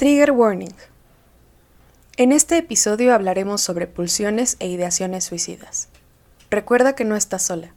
[0.00, 0.72] Trigger Warning.
[2.16, 5.90] En este episodio hablaremos sobre pulsiones e ideaciones suicidas.
[6.50, 7.74] Recuerda que no estás sola.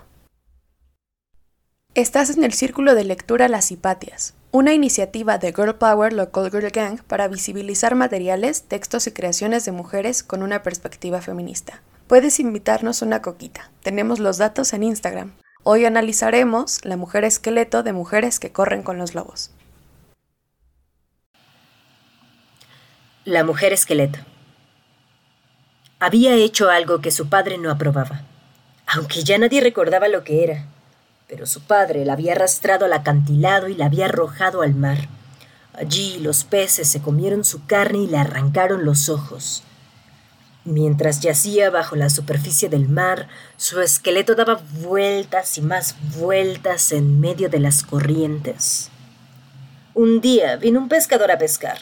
[1.93, 6.69] Estás en el círculo de lectura Las Hipatias, una iniciativa de Girl Power Local Girl
[6.69, 11.81] Gang para visibilizar materiales, textos y creaciones de mujeres con una perspectiva feminista.
[12.07, 13.71] Puedes invitarnos una coquita.
[13.83, 15.33] Tenemos los datos en Instagram.
[15.63, 19.51] Hoy analizaremos la mujer esqueleto de mujeres que corren con los lobos.
[23.25, 24.19] La mujer esqueleto.
[25.99, 28.21] Había hecho algo que su padre no aprobaba,
[28.87, 30.67] aunque ya nadie recordaba lo que era.
[31.31, 35.07] Pero su padre la había arrastrado al acantilado y la había arrojado al mar.
[35.73, 39.63] Allí los peces se comieron su carne y le arrancaron los ojos.
[40.65, 47.21] Mientras yacía bajo la superficie del mar, su esqueleto daba vueltas y más vueltas en
[47.21, 48.89] medio de las corrientes.
[49.93, 51.77] Un día vino un pescador a pescar.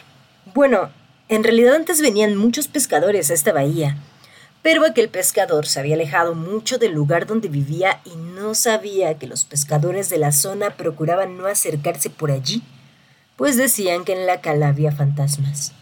[0.54, 0.92] Bueno,
[1.28, 3.98] en realidad antes venían muchos pescadores a esta bahía,
[4.62, 9.28] pero aquel pescador se había alejado mucho del lugar donde vivía y no sabía que
[9.28, 12.62] los pescadores de la zona procuraban no acercarse por allí,
[13.38, 15.74] pues decían que en la cala había fantasmas.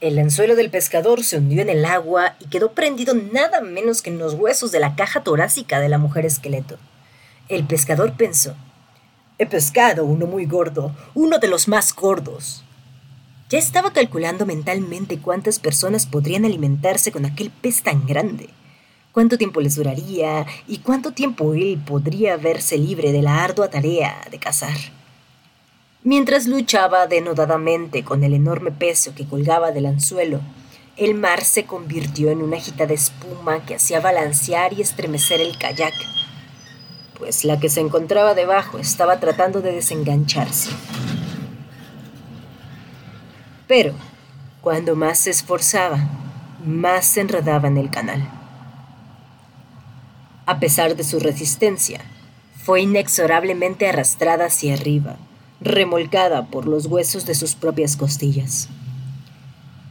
[0.00, 4.10] El anzuelo del pescador se hundió en el agua y quedó prendido nada menos que
[4.10, 6.76] en los huesos de la caja torácica de la mujer esqueleto.
[7.48, 8.54] El pescador pensó,
[9.38, 12.65] He pescado uno muy gordo, uno de los más gordos.
[13.48, 18.48] Ya estaba calculando mentalmente cuántas personas podrían alimentarse con aquel pez tan grande,
[19.12, 24.20] cuánto tiempo les duraría y cuánto tiempo él podría verse libre de la ardua tarea
[24.32, 24.76] de cazar.
[26.02, 30.40] Mientras luchaba denodadamente con el enorme peso que colgaba del anzuelo,
[30.96, 35.94] el mar se convirtió en una de espuma que hacía balancear y estremecer el kayak,
[37.16, 40.70] pues la que se encontraba debajo estaba tratando de desengancharse.
[43.66, 43.94] Pero,
[44.60, 45.98] cuando más se esforzaba,
[46.64, 48.28] más se enredaba en el canal.
[50.46, 52.00] A pesar de su resistencia,
[52.64, 55.16] fue inexorablemente arrastrada hacia arriba,
[55.60, 58.68] remolcada por los huesos de sus propias costillas.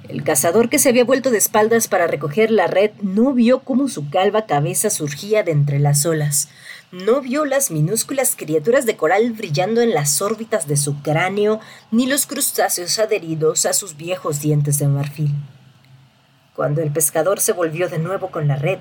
[0.08, 3.88] El cazador que se había vuelto de espaldas para recoger la red no vio cómo
[3.88, 6.50] su calva cabeza surgía de entre las olas,
[6.92, 11.60] no vio las minúsculas criaturas de coral brillando en las órbitas de su cráneo,
[11.92, 15.32] ni los crustáceos adheridos a sus viejos dientes de marfil.
[16.56, 18.80] Cuando el pescador se volvió de nuevo con la red,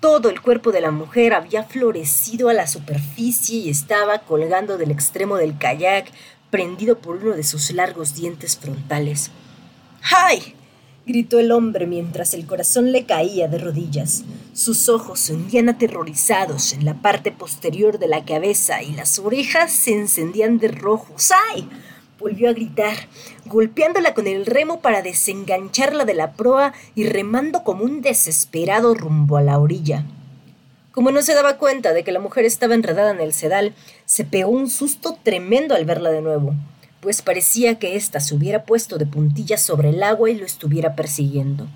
[0.00, 4.92] todo el cuerpo de la mujer había florecido a la superficie y estaba colgando del
[4.92, 6.12] extremo del kayak,
[6.50, 9.32] prendido por uno de sus largos dientes frontales.
[10.02, 10.54] ¡Ay!
[11.08, 14.24] Gritó el hombre mientras el corazón le caía de rodillas.
[14.52, 19.72] Sus ojos se hundían aterrorizados en la parte posterior de la cabeza y las orejas
[19.72, 21.14] se encendían de rojo.
[21.54, 21.66] ¡Ay!
[22.20, 22.94] Volvió a gritar,
[23.46, 29.38] golpeándola con el remo para desengancharla de la proa y remando como un desesperado rumbo
[29.38, 30.04] a la orilla.
[30.92, 33.72] Como no se daba cuenta de que la mujer estaba enredada en el sedal,
[34.04, 36.54] se pegó un susto tremendo al verla de nuevo
[37.00, 40.96] pues parecía que ésta se hubiera puesto de puntillas sobre el agua y lo estuviera
[40.96, 41.68] persiguiendo.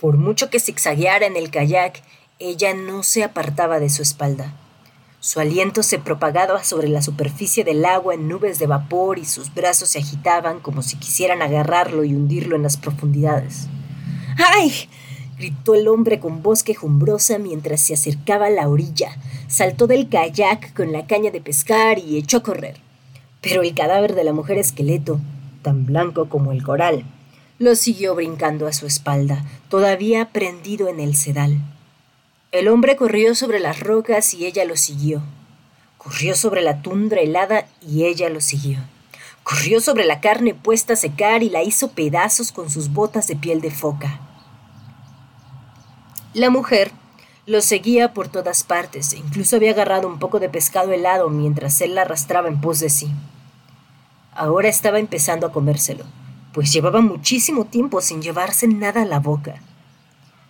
[0.00, 2.02] Por mucho que zigzagueara en el kayak,
[2.38, 4.54] ella no se apartaba de su espalda.
[5.20, 9.54] Su aliento se propagaba sobre la superficie del agua en nubes de vapor y sus
[9.54, 13.68] brazos se agitaban como si quisieran agarrarlo y hundirlo en las profundidades.
[14.36, 14.88] ¡Ay!
[15.38, 19.16] gritó el hombre con voz quejumbrosa mientras se acercaba a la orilla.
[19.48, 22.83] Saltó del kayak con la caña de pescar y echó a correr
[23.44, 25.20] pero el cadáver de la mujer esqueleto,
[25.62, 27.04] tan blanco como el coral,
[27.58, 31.58] lo siguió brincando a su espalda, todavía prendido en el sedal.
[32.50, 35.22] El hombre corrió sobre las rocas y ella lo siguió.
[35.98, 38.78] Corrió sobre la tundra helada y ella lo siguió.
[39.42, 43.36] Corrió sobre la carne puesta a secar y la hizo pedazos con sus botas de
[43.36, 44.20] piel de foca.
[46.32, 46.90] La mujer
[47.46, 51.80] lo seguía por todas partes e incluso había agarrado un poco de pescado helado mientras
[51.80, 53.10] él la arrastraba en pos de sí.
[54.34, 56.04] Ahora estaba empezando a comérselo,
[56.52, 59.54] pues llevaba muchísimo tiempo sin llevarse nada a la boca.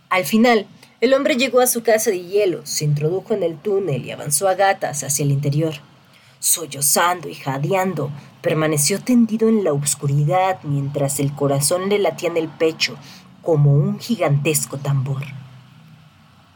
[0.09, 0.67] Al final,
[1.01, 4.49] el hombre llegó a su casa de hielo, se introdujo en el túnel y avanzó
[4.49, 5.75] a gatas hacia el interior.
[6.39, 8.11] Sollozando y jadeando,
[8.41, 12.97] permaneció tendido en la oscuridad mientras el corazón le latía en el pecho
[13.43, 15.25] como un gigantesco tambor.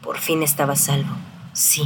[0.02, 1.14] Por fin estaba salvo.
[1.52, 1.82] Sí,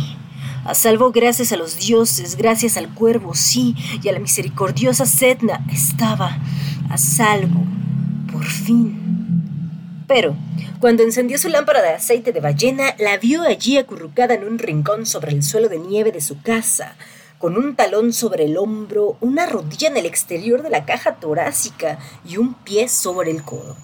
[0.65, 5.65] a salvo gracias a los dioses, gracias al cuervo, sí, y a la misericordiosa Setna,
[5.73, 6.39] estaba
[6.91, 7.65] a salvo,
[8.31, 10.05] por fin.
[10.07, 10.37] Pero,
[10.79, 15.07] cuando encendió su lámpara de aceite de ballena, la vio allí acurrucada en un rincón
[15.07, 16.97] sobre el suelo de nieve de su casa,
[17.39, 21.99] con un talón sobre el hombro, una rodilla en el exterior de la caja torácica
[22.25, 23.77] y un pie sobre el codo.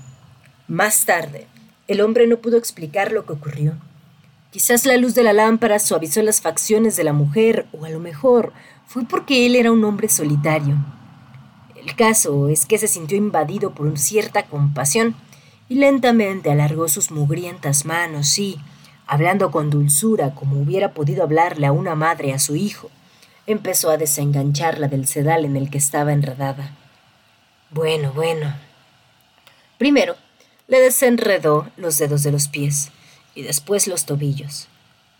[0.68, 1.46] Más tarde,
[1.88, 3.74] el hombre no pudo explicar lo que ocurrió.
[4.50, 8.00] Quizás la luz de la lámpara suavizó las facciones de la mujer, o a lo
[8.00, 8.54] mejor
[8.86, 10.76] fue porque él era un hombre solitario.
[11.76, 15.14] El caso es que se sintió invadido por una cierta compasión
[15.68, 18.58] y lentamente alargó sus mugrientas manos y,
[19.06, 22.90] hablando con dulzura como hubiera podido hablarle a una madre a su hijo,
[23.46, 26.74] empezó a desengancharla del sedal en el que estaba enredada.
[27.70, 28.54] Bueno, bueno.
[29.76, 30.16] Primero,
[30.68, 32.90] le desenredó los dedos de los pies
[33.38, 34.66] y después los tobillos.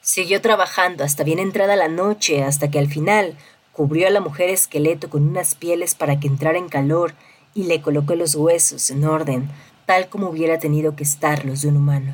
[0.01, 3.37] Siguió trabajando hasta bien entrada la noche, hasta que al final
[3.73, 7.15] cubrió a la mujer esqueleto con unas pieles para que entrara en calor
[7.55, 9.49] y le colocó los huesos en orden,
[9.87, 12.13] tal como hubiera tenido que estar los de un humano.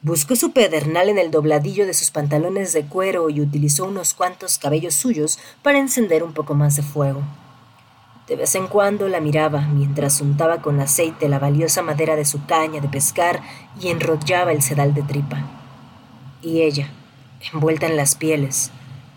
[0.00, 4.56] Buscó su pedernal en el dobladillo de sus pantalones de cuero y utilizó unos cuantos
[4.56, 7.20] cabellos suyos para encender un poco más de fuego.
[8.30, 12.46] De vez en cuando la miraba mientras untaba con aceite la valiosa madera de su
[12.46, 13.42] caña de pescar
[13.80, 15.42] y enrollaba el sedal de tripa.
[16.40, 16.90] Y ella,
[17.52, 18.70] envuelta en las pieles,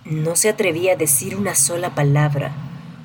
[0.04, 2.54] no se atrevía a decir una sola palabra,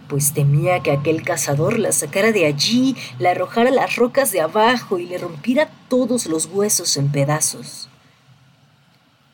[0.08, 4.40] pues temía que aquel cazador la sacara de allí, la arrojara a las rocas de
[4.40, 7.90] abajo y le rompiera todos los huesos en pedazos.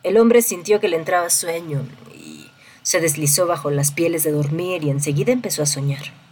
[0.02, 1.86] El hombre sintió que le entraba sueño
[2.18, 2.48] y
[2.82, 6.23] se deslizó bajo las pieles de dormir y enseguida empezó a soñar.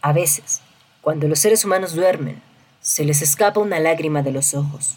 [0.00, 0.60] A veces,
[1.00, 2.42] cuando los seres humanos duermen,
[2.80, 4.96] se les escapa una lágrima de los ojos.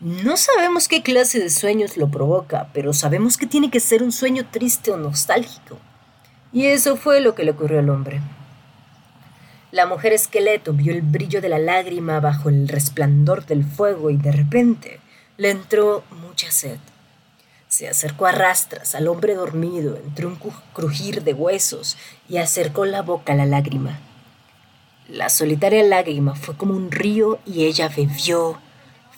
[0.00, 4.12] No sabemos qué clase de sueños lo provoca, pero sabemos que tiene que ser un
[4.12, 5.78] sueño triste o nostálgico.
[6.52, 8.20] Y eso fue lo que le ocurrió al hombre.
[9.70, 14.16] La mujer esqueleto vio el brillo de la lágrima bajo el resplandor del fuego y
[14.16, 15.00] de repente
[15.36, 16.78] le entró mucha sed.
[17.72, 20.38] Se acercó a rastras al hombre dormido entre un
[20.74, 21.96] crujir de huesos
[22.28, 23.98] y acercó la boca a la lágrima.
[25.08, 28.58] La solitaria lágrima fue como un río y ella bebió,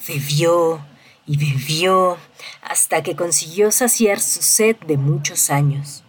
[0.06, 0.86] bebió
[1.26, 2.16] y bebió
[2.62, 6.04] hasta que consiguió saciar su sed de muchos años.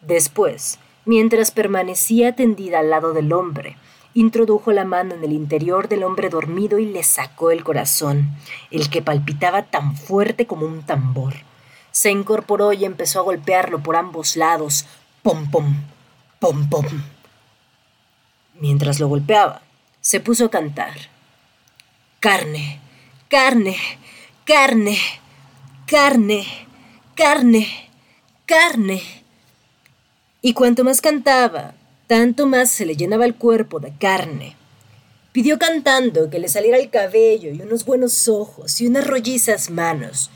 [0.00, 3.76] Después, mientras permanecía tendida al lado del hombre,
[4.14, 8.38] introdujo la mano en el interior del hombre dormido y le sacó el corazón,
[8.70, 11.34] el que palpitaba tan fuerte como un tambor.
[11.98, 14.84] Se incorporó y empezó a golpearlo por ambos lados,
[15.24, 15.82] pom pom,
[16.38, 16.86] pom pom.
[18.54, 19.62] Mientras lo golpeaba,
[20.00, 20.94] se puso a cantar.
[22.20, 22.78] Carne,
[23.26, 23.76] carne,
[24.44, 24.96] carne,
[25.88, 26.46] carne,
[27.16, 27.90] carne,
[28.46, 29.02] carne.
[30.40, 31.74] Y cuanto más cantaba,
[32.06, 34.54] tanto más se le llenaba el cuerpo de carne.
[35.32, 40.30] Pidió cantando que le saliera el cabello y unos buenos ojos y unas rollizas manos.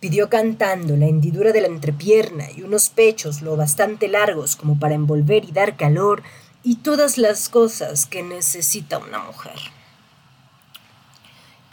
[0.00, 4.94] Pidió cantando la hendidura de la entrepierna y unos pechos lo bastante largos como para
[4.94, 6.22] envolver y dar calor
[6.62, 9.58] y todas las cosas que necesita una mujer.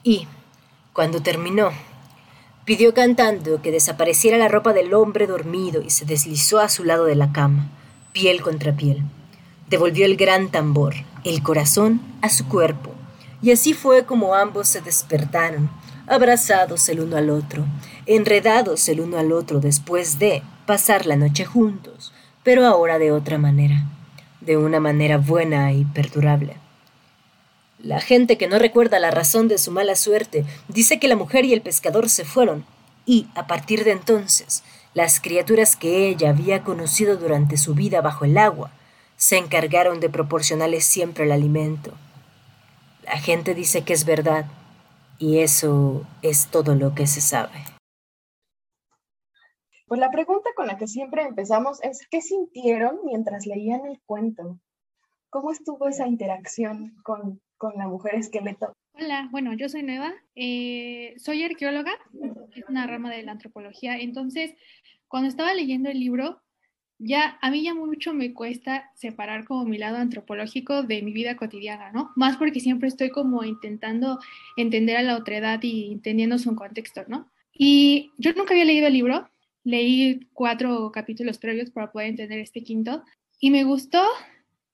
[0.04, 0.28] Y,
[0.94, 1.72] cuando terminó,
[2.66, 7.06] pidió cantando que desapareciera la ropa del hombre dormido y se deslizó a su lado
[7.06, 7.70] de la cama,
[8.12, 9.04] piel contra piel.
[9.70, 12.92] Devolvió el gran tambor, el corazón, a su cuerpo,
[13.42, 15.70] y así fue como ambos se despertaron,
[16.08, 17.66] abrazados el uno al otro,
[18.08, 22.12] enredados el uno al otro después de pasar la noche juntos,
[22.44, 23.86] pero ahora de otra manera
[24.48, 26.56] de una manera buena y perdurable.
[27.80, 31.46] La gente que no recuerda la razón de su mala suerte dice que la mujer
[31.46, 32.66] y el pescador se fueron,
[33.06, 38.26] y, a partir de entonces, las criaturas que ella había conocido durante su vida bajo
[38.26, 38.72] el agua
[39.18, 41.92] se encargaron de proporcionarle siempre el alimento.
[43.06, 44.46] La gente dice que es verdad,
[45.20, 47.77] y eso es todo lo que se sabe.
[49.88, 54.60] Pues la pregunta con la que siempre empezamos es, ¿qué sintieron mientras leían el cuento?
[55.30, 57.42] ¿Cómo estuvo esa interacción con,
[57.74, 58.74] la mujer esqueleto?
[58.94, 61.94] Hola, bueno, yo soy Nueva, eh, soy arqueóloga,
[62.54, 64.56] es una rama de la antropología, entonces
[65.08, 66.42] cuando estaba leyendo el libro,
[67.00, 71.38] ya a mí ya mucho me cuesta separar como mi lado antropológico de mi vida
[71.38, 72.12] cotidiana, ¿no?
[72.18, 74.20] Más porque siempre estoy como intentando
[74.58, 77.30] entender a la otredad y entendiendo su contexto, ¿no?
[77.54, 79.30] Y yo nunca había leído el libro,
[79.68, 83.04] leí cuatro capítulos previos para poder entender este quinto
[83.38, 84.02] y me gustó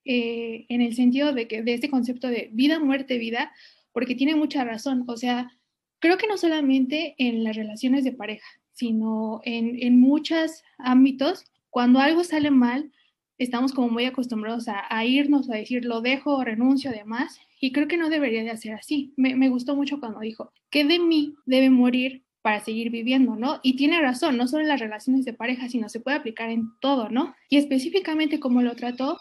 [0.05, 3.51] eh, en el sentido de que de este concepto de vida, muerte, vida,
[3.91, 5.03] porque tiene mucha razón.
[5.07, 5.51] O sea,
[5.97, 11.99] creo que no solamente en las relaciones de pareja, sino en, en muchos ámbitos, cuando
[11.99, 12.91] algo sale mal,
[13.39, 17.87] estamos como muy acostumbrados a, a, irnos, a decir lo dejo, renuncio, además, Y creo
[17.87, 19.13] que no debería de ser así.
[19.17, 23.61] Me, me gustó mucho cuando dijo, que de mí debe morir para seguir viviendo, ¿no?
[23.63, 26.77] Y tiene razón, no solo en las relaciones de pareja, sino se puede aplicar en
[26.81, 27.33] todo, ¿no?
[27.49, 29.17] Y específicamente como lo trató,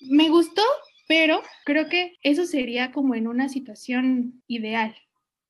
[0.00, 0.62] me gustó,
[1.06, 4.96] pero creo que eso sería como en una situación ideal.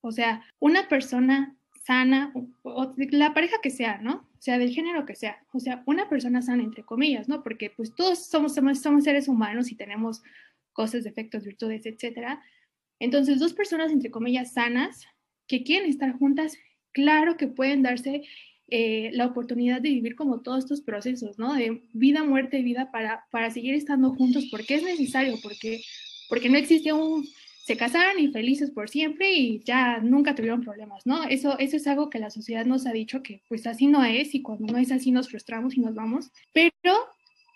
[0.01, 2.31] O sea, una persona sana,
[2.61, 4.29] o, la pareja que sea, ¿no?
[4.37, 5.43] O sea, del género que sea.
[5.51, 7.41] O sea, una persona sana, entre comillas, ¿no?
[7.41, 10.21] Porque pues todos somos, somos, somos seres humanos y tenemos
[10.73, 12.39] cosas, defectos, virtudes, etcétera.
[12.99, 15.07] Entonces, dos personas, entre comillas, sanas,
[15.47, 16.55] que quieren estar juntas
[16.93, 18.23] claro que pueden darse
[18.69, 21.53] eh, la oportunidad de vivir como todos estos procesos, ¿no?
[21.53, 25.81] De vida, muerte, vida para, para seguir estando juntos porque es necesario, porque,
[26.29, 27.27] porque no existe un
[27.63, 31.23] se casaron y felices por siempre y ya nunca tuvieron problemas, ¿no?
[31.23, 34.35] Eso, eso es algo que la sociedad nos ha dicho que pues así no es
[34.35, 36.73] y cuando no es así nos frustramos y nos vamos, pero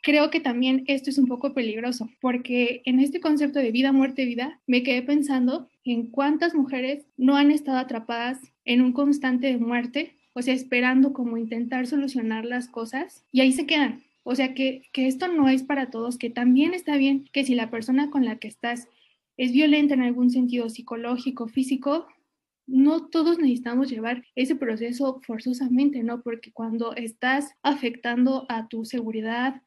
[0.07, 4.23] creo que también esto es un poco peligroso, porque en este concepto de vida, muerte,
[4.23, 9.57] vida, me quedé pensando en cuántas mujeres no han estado atrapadas en un constante de
[9.57, 14.01] muerte, o sea, esperando como intentar solucionar las cosas y ahí se quedan.
[14.23, 17.53] O sea, que, que esto no es para todos, que también está bien que si
[17.53, 18.87] la persona con la que estás
[19.35, 22.07] es violenta en algún sentido psicológico, físico,
[22.65, 26.21] no todos necesitamos llevar ese proceso forzosamente, ¿no?
[26.21, 29.63] Porque cuando estás afectando a tu seguridad,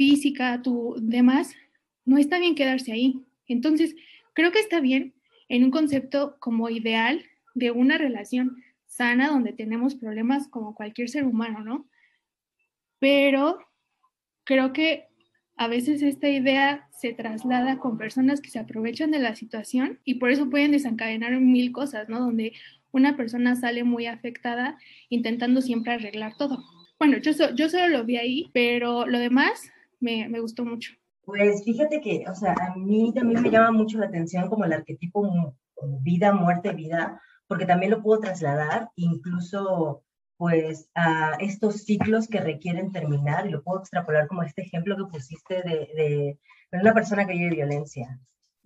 [0.00, 1.54] física, tu demás,
[2.06, 3.22] no está bien quedarse ahí.
[3.46, 3.94] Entonces,
[4.32, 5.12] creo que está bien
[5.50, 7.22] en un concepto como ideal
[7.54, 11.86] de una relación sana donde tenemos problemas como cualquier ser humano, ¿no?
[12.98, 13.58] Pero
[14.44, 15.08] creo que
[15.58, 20.14] a veces esta idea se traslada con personas que se aprovechan de la situación y
[20.14, 22.20] por eso pueden desencadenar mil cosas, ¿no?
[22.20, 22.54] Donde
[22.90, 24.78] una persona sale muy afectada
[25.10, 26.64] intentando siempre arreglar todo.
[26.98, 30.92] Bueno, yo, yo solo lo vi ahí, pero lo demás me, me gustó mucho.
[31.22, 34.72] Pues fíjate que, o sea, a mí también me llama mucho la atención como el
[34.72, 35.54] arquetipo
[36.02, 40.02] vida, muerte, vida, porque también lo puedo trasladar incluso
[40.36, 45.12] pues a estos ciclos que requieren terminar, y lo puedo extrapolar como este ejemplo que
[45.12, 46.38] pusiste de,
[46.72, 48.18] de, una persona que vive violencia.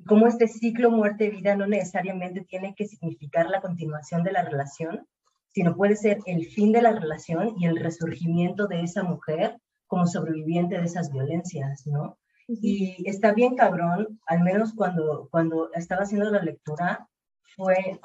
[0.06, 5.04] Como este ciclo muerte-vida no necesariamente tiene que significar la continuación de la relación,
[5.52, 9.58] sino puede ser el fin de la relación y el resurgimiento de esa mujer
[9.94, 12.18] como sobreviviente de esas violencias, ¿no?
[12.48, 17.08] Y está bien cabrón, al menos cuando, cuando estaba haciendo la lectura,
[17.54, 18.00] fue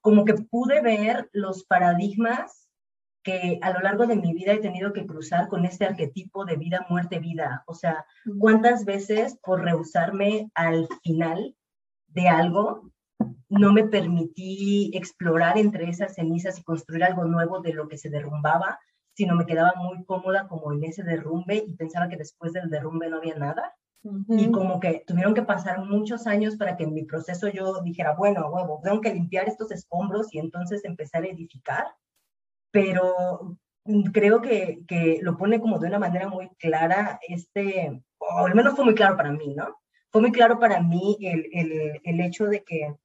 [0.00, 2.68] como que pude ver los paradigmas
[3.24, 6.54] que a lo largo de mi vida he tenido que cruzar con este arquetipo de
[6.54, 7.64] vida, muerte, vida.
[7.66, 8.06] O sea,
[8.38, 11.56] cuántas veces por rehusarme al final
[12.06, 12.92] de algo,
[13.48, 18.10] no me permití explorar entre esas cenizas y construir algo nuevo de lo que se
[18.10, 18.78] derrumbaba,
[19.14, 23.08] sino me quedaba muy cómoda como en ese derrumbe y pensaba que después del derrumbe
[23.08, 23.74] no había nada.
[24.28, 28.16] Y como que tuvieron que pasar muchos años para que en mi proceso yo dijera,
[28.16, 31.86] bueno, huevo, tengo que limpiar estos escombros y entonces empezar a edificar.
[32.72, 33.58] Pero
[34.12, 38.74] creo que, que lo pone como de una manera muy clara, este, o al menos
[38.74, 39.76] fue muy claro para mí, ¿no?
[40.10, 42.96] Fue muy claro para mí el, el, el hecho de que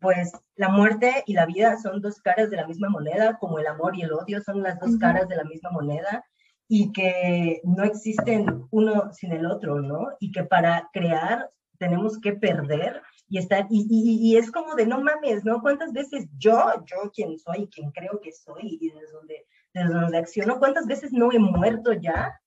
[0.00, 3.66] pues la muerte y la vida son dos caras de la misma moneda, como el
[3.66, 6.24] amor y el odio son las dos caras de la misma moneda,
[6.68, 10.08] y que no existen uno sin el otro, ¿no?
[10.20, 15.00] Y que para crear tenemos que perder y estar, y, y, es como de no
[15.00, 15.60] mames, ¿no?
[15.60, 20.18] ¿Cuántas veces yo, yo quien soy, quien creo que soy y desde donde, desde donde
[20.18, 22.40] acciono, cuántas veces no he muerto ya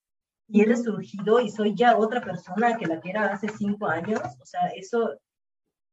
[0.48, 4.22] y he resurgido y soy ya otra persona que la que era hace cinco años?
[4.42, 5.18] O sea, eso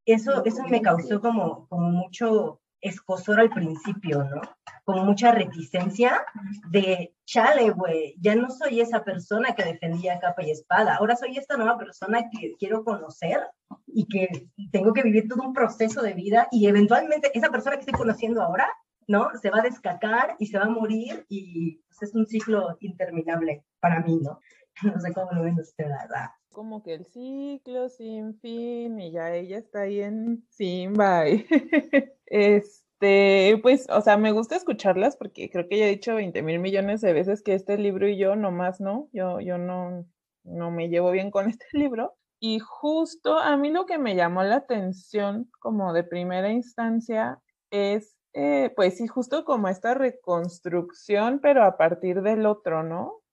[0.07, 4.43] eso, eso me causó como, como mucho escosor al principio, ¿no?
[4.85, 6.25] Como mucha reticencia
[6.69, 11.39] de, chale, güey, ya no soy esa persona que defendía capa y espada, ahora soy
[11.39, 13.41] esta nueva persona que quiero conocer
[13.87, 17.81] y que tengo que vivir todo un proceso de vida y eventualmente esa persona que
[17.81, 18.69] estoy conociendo ahora,
[19.07, 19.31] ¿no?
[19.41, 23.65] Se va a descacar y se va a morir y pues, es un ciclo interminable
[23.81, 24.41] para mí, ¿no?
[24.95, 26.31] No sé cómo lo ven ustedes, ¿verdad?
[26.55, 31.25] como que el ciclo sin fin y ya ella está ahí en Simba.
[32.27, 36.61] este, pues, o sea, me gusta escucharlas porque creo que ya he dicho 20 mil
[36.61, 40.07] millones de veces que este libro y yo nomás no, yo, yo no,
[40.45, 42.17] no me llevo bien con este libro.
[42.41, 47.41] Y justo a mí lo que me llamó la atención como de primera instancia
[47.71, 53.24] es, eh, pues sí, justo como esta reconstrucción, pero a partir del otro, ¿no?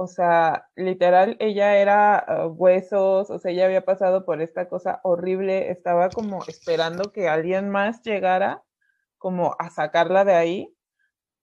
[0.00, 5.00] O sea, literal, ella era ah, huesos, o sea, ella había pasado por esta cosa
[5.02, 8.62] horrible, estaba como esperando que alguien más llegara
[9.18, 10.74] como a sacarla de ahí.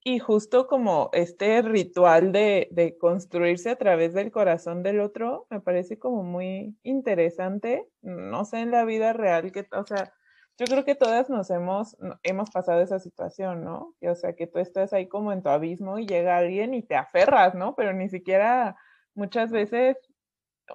[0.05, 5.59] Y justo como este ritual de, de, construirse a través del corazón del otro, me
[5.59, 7.89] parece como muy interesante.
[8.01, 10.13] No sé en la vida real que, o sea,
[10.57, 13.95] yo creo que todas nos hemos, hemos pasado esa situación, ¿no?
[14.01, 16.95] o sea, que tú estás ahí como en tu abismo y llega alguien y te
[16.95, 17.75] aferras, ¿no?
[17.75, 18.77] Pero ni siquiera
[19.13, 19.97] muchas veces,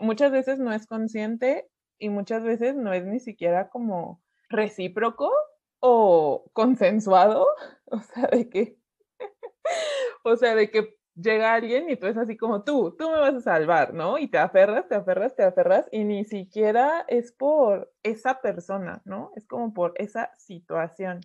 [0.00, 1.68] muchas veces no es consciente
[1.98, 5.30] y muchas veces no es ni siquiera como recíproco
[5.80, 7.46] o consensuado,
[7.86, 8.80] o sea, de que
[10.24, 13.34] o sea, de que llega alguien y tú es así como tú, tú me vas
[13.34, 14.18] a salvar, ¿no?
[14.18, 19.32] Y te aferras, te aferras, te aferras y ni siquiera es por esa persona, ¿no?
[19.36, 21.20] Es como por esa situación.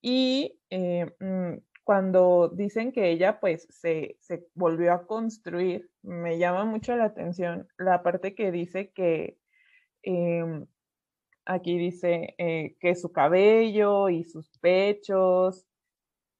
[0.00, 6.64] Y eh, mm, cuando dicen que ella pues se, se, volvió a construir, me llama
[6.64, 9.38] mucho la atención la parte que dice que
[10.02, 10.66] em,
[11.46, 15.66] aquí dice eh, que su cabello y sus pechos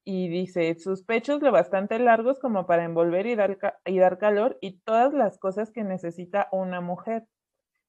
[0.04, 4.58] y dice, sus pechos lo bastante largos como para envolver y dar, y dar calor
[4.60, 7.26] y todas las cosas que necesita una mujer.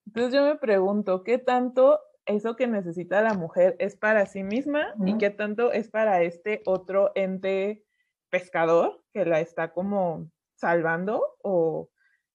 [0.05, 4.93] Entonces yo me pregunto, ¿qué tanto eso que necesita la mujer es para sí misma
[5.05, 7.83] y qué tanto es para este otro ente
[8.29, 11.89] pescador que la está como salvando o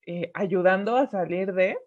[0.06, 1.78] eh, ayudando a salir de?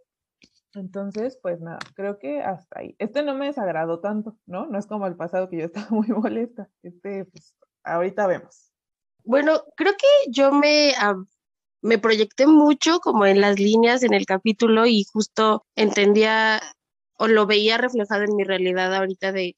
[0.76, 2.96] Entonces, pues nada, creo que hasta ahí.
[2.98, 4.66] Este no me desagradó tanto, ¿no?
[4.66, 6.70] No es como el pasado que yo estaba muy molesta.
[6.82, 8.72] Este, pues, ahorita vemos.
[9.24, 10.94] Bueno, creo que yo me,
[11.82, 16.62] me proyecté mucho como en las líneas en el capítulo y justo entendía
[17.18, 19.56] o lo veía reflejado en mi realidad ahorita de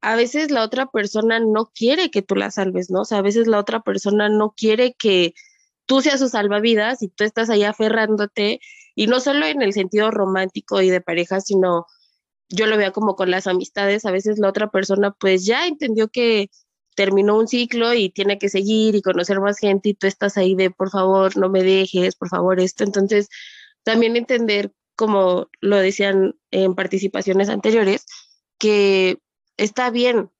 [0.00, 3.00] a veces la otra persona no quiere que tú la salves, ¿no?
[3.00, 5.34] O sea, a veces la otra persona no quiere que
[5.86, 8.60] tú seas su salvavidas y tú estás ahí aferrándote
[8.94, 11.86] y no solo en el sentido romántico y de pareja, sino
[12.48, 16.08] yo lo veo como con las amistades, a veces la otra persona pues ya entendió
[16.08, 16.50] que
[16.98, 20.56] terminó un ciclo y tiene que seguir y conocer más gente y tú estás ahí
[20.56, 22.82] de por favor no me dejes, por favor esto.
[22.82, 23.28] Entonces,
[23.84, 28.04] también entender, como lo decían en participaciones anteriores,
[28.58, 29.18] que
[29.56, 30.30] está bien,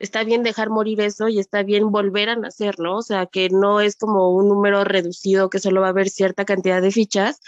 [0.00, 2.96] está bien dejar morir eso y está bien volver a nacer, ¿no?
[2.96, 6.44] O sea, que no es como un número reducido, que solo va a haber cierta
[6.44, 7.38] cantidad de fichas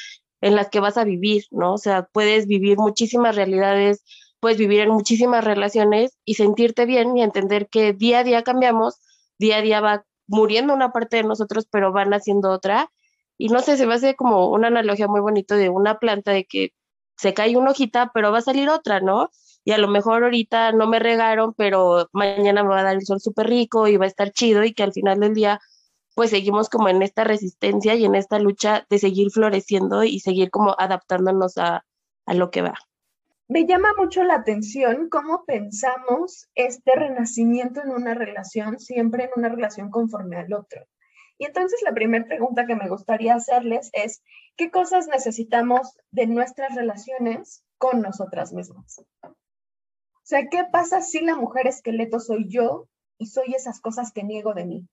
[0.40, 1.74] en las que vas a vivir, ¿no?
[1.74, 4.04] O sea, puedes vivir muchísimas realidades
[4.40, 9.00] puedes vivir en muchísimas relaciones y sentirte bien y entender que día a día cambiamos,
[9.38, 12.90] día a día va muriendo una parte de nosotros, pero van haciendo otra.
[13.38, 16.44] Y no sé, se me hace como una analogía muy bonita de una planta de
[16.46, 16.72] que
[17.16, 19.30] se cae una hojita, pero va a salir otra, ¿no?
[19.64, 23.04] Y a lo mejor ahorita no me regaron, pero mañana me va a dar el
[23.06, 25.60] sol súper rico y va a estar chido y que al final del día
[26.14, 30.50] pues seguimos como en esta resistencia y en esta lucha de seguir floreciendo y seguir
[30.50, 31.84] como adaptándonos a,
[32.26, 32.89] a lo que va
[33.50, 39.48] me llama mucho la atención cómo pensamos este renacimiento en una relación, siempre en una
[39.48, 40.86] relación conforme al otro.
[41.36, 44.22] Y entonces la primera pregunta que me gustaría hacerles es,
[44.56, 49.04] ¿qué cosas necesitamos de nuestras relaciones con nosotras mismas?
[49.24, 49.34] O
[50.22, 52.86] sea, ¿qué pasa si la mujer esqueleto soy yo
[53.18, 54.88] y soy esas cosas que niego de mí?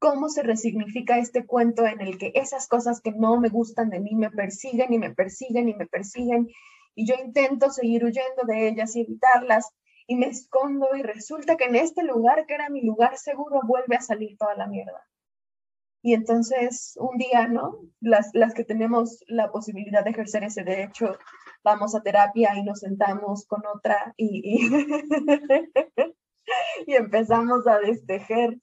[0.00, 4.00] ¿Cómo se resignifica este cuento en el que esas cosas que no me gustan de
[4.00, 6.54] mí me persiguen y me persiguen y me persiguen y
[7.06, 9.72] yo intento seguir huyendo de ellas y evitarlas
[10.06, 13.96] y me escondo y resulta que en este lugar que era mi lugar seguro vuelve
[13.96, 15.06] a salir toda la mierda.
[16.02, 17.78] Y entonces un día, ¿no?
[18.00, 21.16] Las, las que tenemos la posibilidad de ejercer ese derecho,
[21.62, 24.68] vamos a terapia y nos sentamos con otra y, y,
[26.86, 28.58] y empezamos a destejer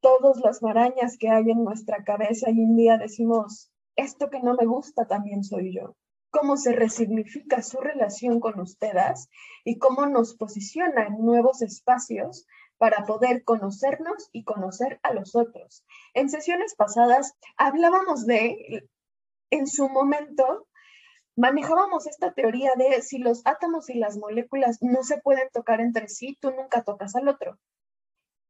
[0.00, 4.54] todas las marañas que hay en nuestra cabeza y un día decimos, esto que no
[4.54, 5.96] me gusta también soy yo
[6.30, 9.28] cómo se resignifica su relación con ustedes
[9.64, 12.46] y cómo nos posiciona en nuevos espacios
[12.78, 15.84] para poder conocernos y conocer a los otros.
[16.14, 18.88] En sesiones pasadas hablábamos de,
[19.50, 20.66] en su momento,
[21.36, 26.08] manejábamos esta teoría de si los átomos y las moléculas no se pueden tocar entre
[26.08, 27.58] sí, tú nunca tocas al otro.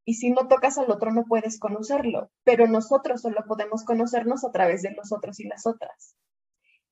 [0.04, 4.52] Y si no tocas al otro, no puedes conocerlo, pero nosotros solo podemos conocernos a
[4.52, 6.16] través de los otros y las otras.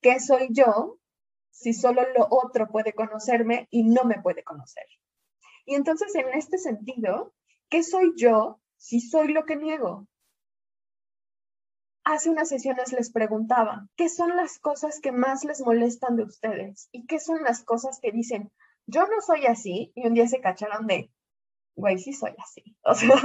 [0.01, 0.99] ¿Qué soy yo
[1.49, 4.85] si solo lo otro puede conocerme y no me puede conocer?
[5.65, 7.33] Y entonces, en este sentido,
[7.69, 10.07] ¿qué soy yo si soy lo que niego?
[12.03, 16.87] Hace unas sesiones les preguntaba, ¿qué son las cosas que más les molestan de ustedes?
[16.93, 18.49] ¿Y qué son las cosas que dicen,
[18.85, 19.91] yo no soy así?
[19.93, 21.11] Y un día se cacharon de,
[21.77, 22.75] güey, sí soy así.
[22.83, 23.15] O sea,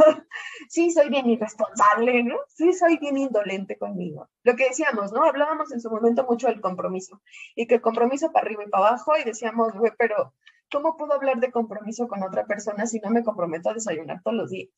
[0.68, 2.36] sí soy bien irresponsable, ¿no?
[2.48, 4.28] Sí soy bien indolente conmigo.
[4.44, 5.24] Lo que decíamos, ¿no?
[5.24, 7.20] Hablábamos en su momento mucho del compromiso
[7.56, 10.34] y que el compromiso para arriba y para abajo y decíamos, güey, pero
[10.70, 14.36] ¿cómo puedo hablar de compromiso con otra persona si no me comprometo a desayunar todos
[14.36, 14.70] los días?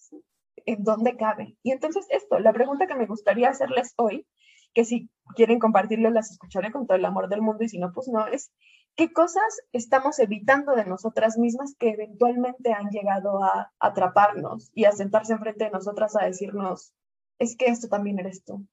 [0.66, 1.56] en dónde cabe.
[1.62, 4.26] Y entonces esto, la pregunta que me gustaría hacerles hoy,
[4.72, 7.92] que si quieren compartirlo, las escucharé con todo el amor del mundo y si no,
[7.92, 8.50] pues no, es
[8.96, 14.92] qué cosas estamos evitando de nosotras mismas que eventualmente han llegado a atraparnos y a
[14.92, 16.94] sentarse enfrente de nosotras a decirnos,
[17.38, 18.66] es que esto también eres tú.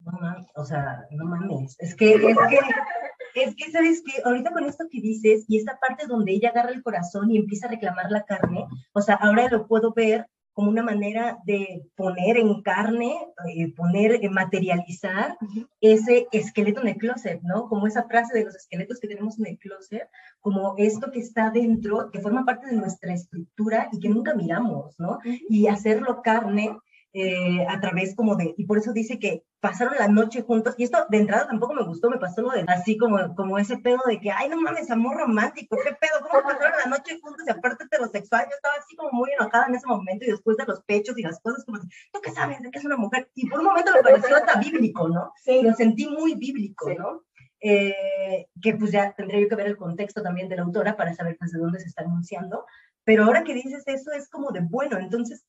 [0.00, 4.20] No mames, o sea, no mames, es que, es que, es que, ¿sabes qué?
[4.24, 7.66] Ahorita con esto que dices y esta parte donde ella agarra el corazón y empieza
[7.66, 12.36] a reclamar la carne, o sea, ahora lo puedo ver como una manera de poner
[12.36, 13.14] en carne,
[13.48, 15.36] eh, poner, eh, materializar
[15.80, 17.68] ese esqueleto en el closet, ¿no?
[17.68, 20.08] Como esa frase de los esqueletos que tenemos en el closet,
[20.40, 24.98] como esto que está dentro, que forma parte de nuestra estructura y que nunca miramos,
[24.98, 25.18] ¿no?
[25.48, 26.76] Y hacerlo carne
[27.14, 30.84] eh, a través como de, y por eso dice que pasaron la noche juntos, y
[30.84, 34.00] esto de entrada tampoco me gustó, me pasó lo de así como, como ese pedo
[34.06, 37.50] de que, ay, no mames, amor romántico, qué pedo, cómo pasaron la noche juntos y
[37.50, 40.82] aparte heterosexual, yo estaba así como muy enojada en ese momento y después de los
[40.84, 43.30] pechos y las cosas como, ¿tú qué sabes de que es una mujer?
[43.34, 45.32] Y por un momento me pareció hasta bíblico, ¿no?
[45.36, 45.62] Sí.
[45.62, 47.22] Lo sentí muy bíblico, ¿no?
[47.60, 51.14] Eh, que pues ya tendría yo que ver el contexto también de la autora para
[51.14, 52.66] saber pues de dónde se está anunciando,
[53.04, 55.44] pero ahora que dices eso es como de, bueno, entonces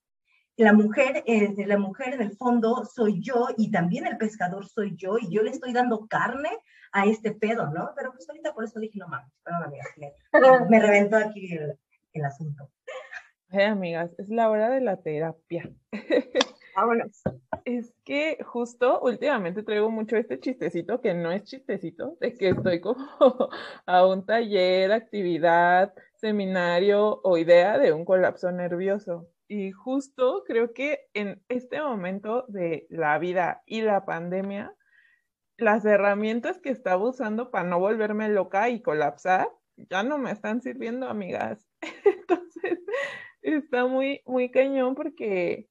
[0.58, 4.96] la mujer, eh, la mujer en el fondo soy yo y también el pescador soy
[4.96, 6.50] yo y yo le estoy dando carne
[6.92, 7.92] a este pedo, ¿no?
[7.96, 10.14] Pero pues ahorita por eso dije, no mames, perdón amigas, me,
[10.70, 11.78] me reventó aquí el,
[12.14, 12.70] el asunto.
[13.52, 15.70] Eh, amigas, es la hora de la terapia.
[16.76, 17.22] Vámonos.
[17.66, 22.82] Es que justo últimamente traigo mucho este chistecito que no es chistecito, de que estoy
[22.82, 23.06] como
[23.86, 29.28] a un taller, actividad, seminario o idea de un colapso nervioso.
[29.56, 34.74] Y justo creo que en este momento de la vida y la pandemia,
[35.58, 40.64] las herramientas que estaba usando para no volverme loca y colapsar ya no me están
[40.64, 41.68] sirviendo, amigas.
[42.04, 42.80] Entonces,
[43.44, 45.70] está muy, muy cañón porque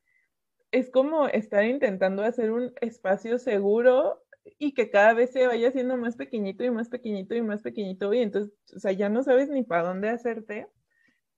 [0.70, 4.22] es como estar intentando hacer un espacio seguro
[4.60, 8.14] y que cada vez se vaya haciendo más pequeñito y más pequeñito y más pequeñito
[8.14, 10.68] y entonces, o sea, ya no sabes ni para dónde hacerte.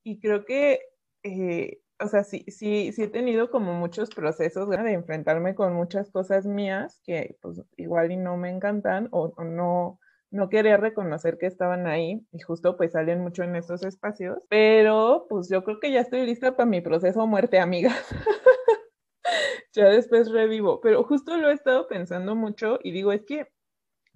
[0.02, 0.80] Y creo que
[1.22, 6.10] eh, o sea, sí, sí, sí he tenido como muchos procesos de enfrentarme con muchas
[6.10, 9.98] cosas mías que pues igual y no me encantan o, no,
[10.30, 15.26] no quería reconocer que estaban ahí y justo pues salen mucho en estos espacios, pero
[15.28, 18.04] pues yo creo que ya estoy lista para mi proceso muerte, amigas.
[19.72, 23.48] ya después revivo, pero justo lo he estado pensando mucho y digo, es que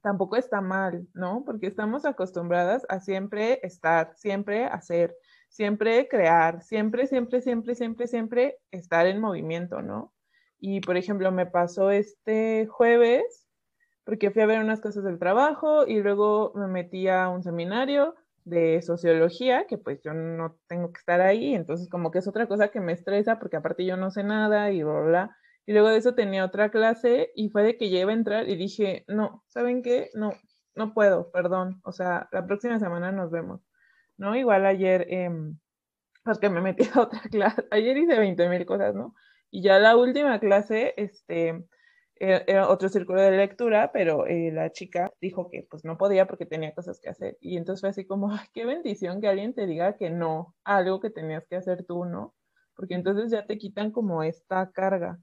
[0.03, 1.43] tampoco está mal, ¿no?
[1.45, 5.17] Porque estamos acostumbradas a siempre estar, siempre hacer
[5.49, 10.13] siempre crear, siempre, siempre, siempre, siempre, siempre estar en movimiento, ¿no?
[10.61, 13.47] Y por ejemplo, me pasó este jueves,
[14.05, 18.15] porque fui a ver unas cosas del trabajo y luego me metí a un seminario
[18.45, 22.47] de sociología, que pues yo no tengo que estar ahí, entonces como que es otra
[22.49, 25.37] cosa que me estresa porque aparte yo no sé nada y bla, bla.
[25.67, 28.49] Y luego de eso tenía otra clase y fue de que ya iba a entrar
[28.49, 30.11] y dije, no, ¿saben qué?
[30.15, 30.33] No,
[30.75, 31.81] no puedo, perdón.
[31.85, 33.68] O sea, la próxima semana nos vemos.
[34.19, 34.37] ¿No?
[34.37, 35.31] Igual ayer, eh,
[36.25, 39.15] porque me metí a otra clase, ayer hice 20 mil cosas, ¿no?
[39.51, 41.65] Y ya la última clase, este,
[42.21, 46.27] e-, era, otro círculo de lectura, pero eh, la chica dijo que pues no podía
[46.27, 47.39] porque tenía cosas que hacer.
[47.41, 51.11] Y entonces fue así como, qué bendición que alguien te diga que no algo que
[51.11, 52.35] tenías que hacer tú, ¿no?
[52.75, 55.19] Porque entonces ya te quitan como esta carga.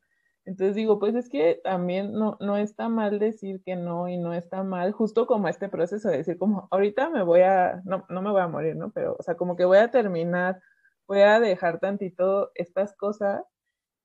[0.46, 4.34] Entonces digo, pues es que también no, no está mal decir que no y no
[4.34, 8.22] está mal, justo como este proceso de decir como, ahorita me voy a, no, no
[8.22, 8.92] me voy a morir, ¿no?
[8.92, 10.62] Pero, o sea, como que voy a terminar,
[11.08, 13.44] voy a dejar tantito estas cosas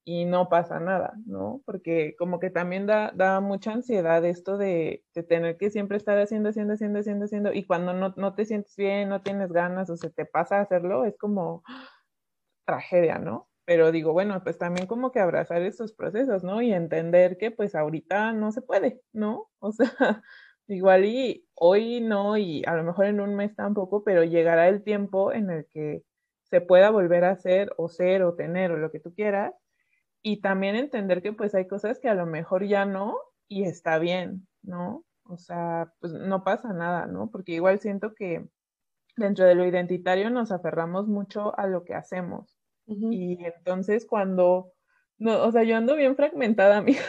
[0.05, 1.63] y no pasa nada, ¿no?
[1.67, 6.19] Porque como que también da, da mucha ansiedad esto de, de, tener que siempre estar
[6.19, 9.91] haciendo, haciendo, haciendo, haciendo, haciendo, y cuando no, no te sientes bien, no tienes ganas
[9.91, 11.63] o se te pasa a hacerlo, es como
[12.67, 13.50] tragedia, ¿no?
[13.71, 16.61] Pero digo, bueno, pues también como que abrazar estos procesos, ¿no?
[16.61, 19.49] Y entender que pues ahorita no se puede, ¿no?
[19.61, 20.25] O sea,
[20.67, 24.83] igual y hoy no, y a lo mejor en un mes tampoco, pero llegará el
[24.83, 26.03] tiempo en el que
[26.43, 29.55] se pueda volver a hacer o ser o tener o lo que tú quieras.
[30.21, 34.01] Y también entender que pues hay cosas que a lo mejor ya no y está
[34.01, 35.05] bien, ¿no?
[35.23, 37.31] O sea, pues no pasa nada, ¿no?
[37.31, 38.49] Porque igual siento que
[39.17, 42.60] dentro de lo identitario nos aferramos mucho a lo que hacemos
[42.91, 44.73] y entonces cuando,
[45.19, 47.03] no, o sea, yo ando bien fragmentada, amiga.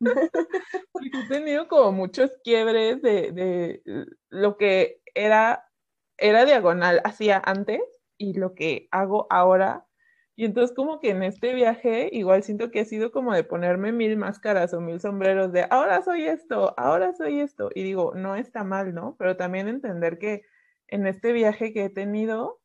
[0.92, 3.82] Porque he tenido como muchos quiebres de, de
[4.28, 5.64] lo que era,
[6.16, 7.80] era diagonal hacía antes
[8.16, 9.86] y lo que hago ahora.
[10.36, 13.90] Y entonces como que en este viaje igual siento que ha sido como de ponerme
[13.90, 17.70] mil máscaras o mil sombreros de ahora soy esto, ahora soy esto.
[17.74, 19.16] Y digo, no está mal, ¿no?
[19.18, 20.42] Pero también entender que
[20.86, 22.60] en este viaje que he tenido,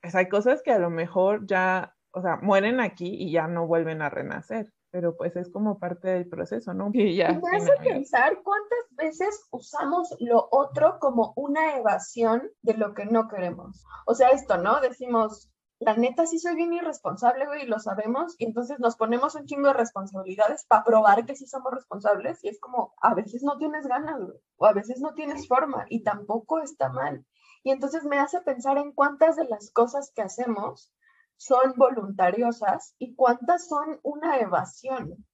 [0.00, 3.66] pues hay cosas que a lo mejor ya, o sea, mueren aquí y ya no
[3.66, 6.90] vuelven a renacer, pero pues es como parte del proceso, ¿no?
[6.94, 7.32] Y ya.
[7.32, 13.28] me hace pensar cuántas veces usamos lo otro como una evasión de lo que no
[13.28, 13.84] queremos.
[14.06, 14.80] O sea, esto, ¿no?
[14.80, 19.34] Decimos, la neta sí soy bien irresponsable, güey, y lo sabemos, y entonces nos ponemos
[19.34, 23.42] un chingo de responsabilidades para probar que sí somos responsables, y es como, a veces
[23.42, 27.26] no tienes ganas, güey, o a veces no tienes forma, y tampoco está mal.
[27.66, 30.92] Y entonces me hace pensar en cuántas de las cosas que hacemos
[31.34, 35.26] son voluntariosas y cuántas son una evasión.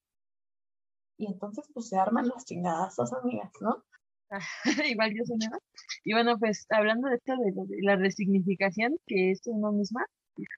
[1.19, 3.85] Y entonces, pues se arman las chingadazos, amigas, ¿no?
[4.87, 5.37] Igual yo soy
[6.05, 10.07] Y bueno, pues hablando de esto de, de la resignificación que es uno misma,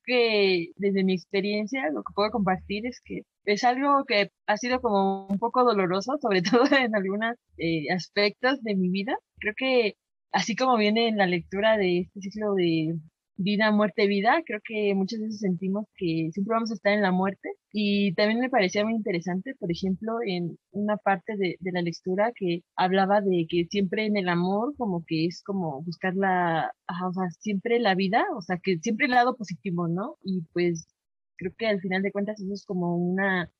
[0.06, 4.80] que desde mi experiencia lo que puedo compartir es que es algo que ha sido
[4.80, 9.18] como un poco doloroso, sobre todo en algunos eh, aspectos de mi vida.
[9.40, 9.96] Creo que
[10.34, 12.96] así como viene en la lectura de este ciclo de
[13.36, 17.12] vida, muerte, vida, creo que muchas veces sentimos que siempre vamos a estar en la
[17.12, 17.48] muerte.
[17.72, 22.32] Y también me parecía muy interesante, por ejemplo, en una parte de, de la lectura
[22.34, 26.72] que hablaba de que siempre en el amor como que es como buscar la,
[27.08, 30.16] o sea, siempre la vida, o sea, que siempre el lado positivo, ¿no?
[30.22, 30.86] Y pues
[31.36, 33.50] creo que al final de cuentas eso es como una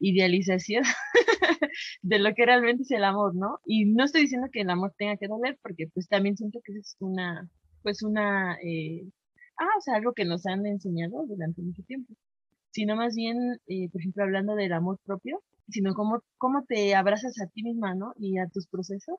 [0.00, 0.84] idealización
[2.02, 3.58] de lo que realmente es el amor, ¿no?
[3.66, 6.72] Y no estoy diciendo que el amor tenga que doler, porque pues también siento que
[6.78, 7.48] es una
[7.84, 9.06] pues una, eh,
[9.58, 12.14] ah, o sea, algo que nos han enseñado durante mucho tiempo,
[12.70, 13.36] sino más bien,
[13.68, 17.94] eh, por ejemplo, hablando del amor propio, sino cómo, cómo te abrazas a ti misma,
[17.94, 18.14] ¿no?
[18.18, 19.16] Y a tus procesos,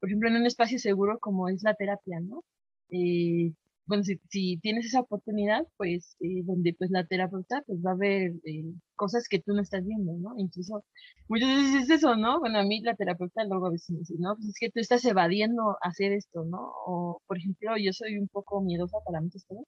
[0.00, 2.42] por ejemplo, en un espacio seguro como es la terapia, ¿no?
[2.90, 3.52] Eh,
[3.86, 7.96] bueno, si, si, tienes esa oportunidad, pues, eh, donde pues la terapeuta pues va a
[7.96, 8.64] ver eh,
[8.96, 10.34] cosas que tú no estás viendo, ¿no?
[10.38, 10.84] Incluso
[11.28, 12.40] muchas veces es eso, ¿no?
[12.40, 14.80] Bueno, a mí la terapeuta luego a veces me dice, no, pues es que tú
[14.80, 16.58] estás evadiendo hacer esto, ¿no?
[16.86, 19.64] O, por ejemplo, yo soy un poco miedosa para muchas cosas.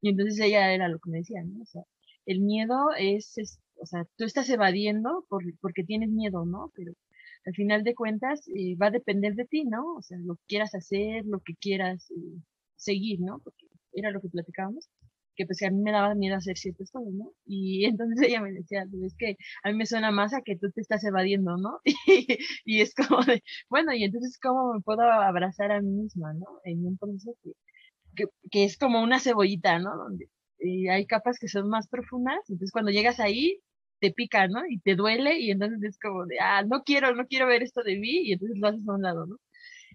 [0.00, 1.62] Y entonces ella era lo que me decía, ¿no?
[1.62, 1.82] O sea,
[2.26, 6.72] el miedo es, es o sea, tú estás evadiendo por, porque tienes miedo, ¿no?
[6.74, 6.92] Pero
[7.46, 9.94] al final de cuentas eh, va a depender de ti, ¿no?
[9.94, 12.40] O sea, lo que quieras hacer, lo que quieras eh,
[12.82, 13.40] seguir, ¿no?
[13.42, 14.88] Porque era lo que platicábamos,
[15.36, 17.32] que pues a mí me daba miedo hacer ciertas cosas, ¿no?
[17.46, 20.56] Y entonces ella me decía, pues, es que a mí me suena más a que
[20.56, 21.80] tú te estás evadiendo, ¿no?
[22.64, 26.46] Y, es como de, bueno, y entonces cómo me puedo abrazar a mí misma, ¿no?
[26.64, 27.36] En un proceso
[28.14, 29.96] que, que, es como una cebollita, ¿no?
[29.96, 30.28] Donde
[30.60, 33.60] eh, hay capas que son más profundas, entonces cuando llegas ahí,
[34.00, 34.66] te pica, ¿no?
[34.68, 37.82] Y te duele, y entonces es como de, ah, no quiero, no quiero ver esto
[37.82, 39.36] de mí, y entonces lo haces a un lado, ¿no?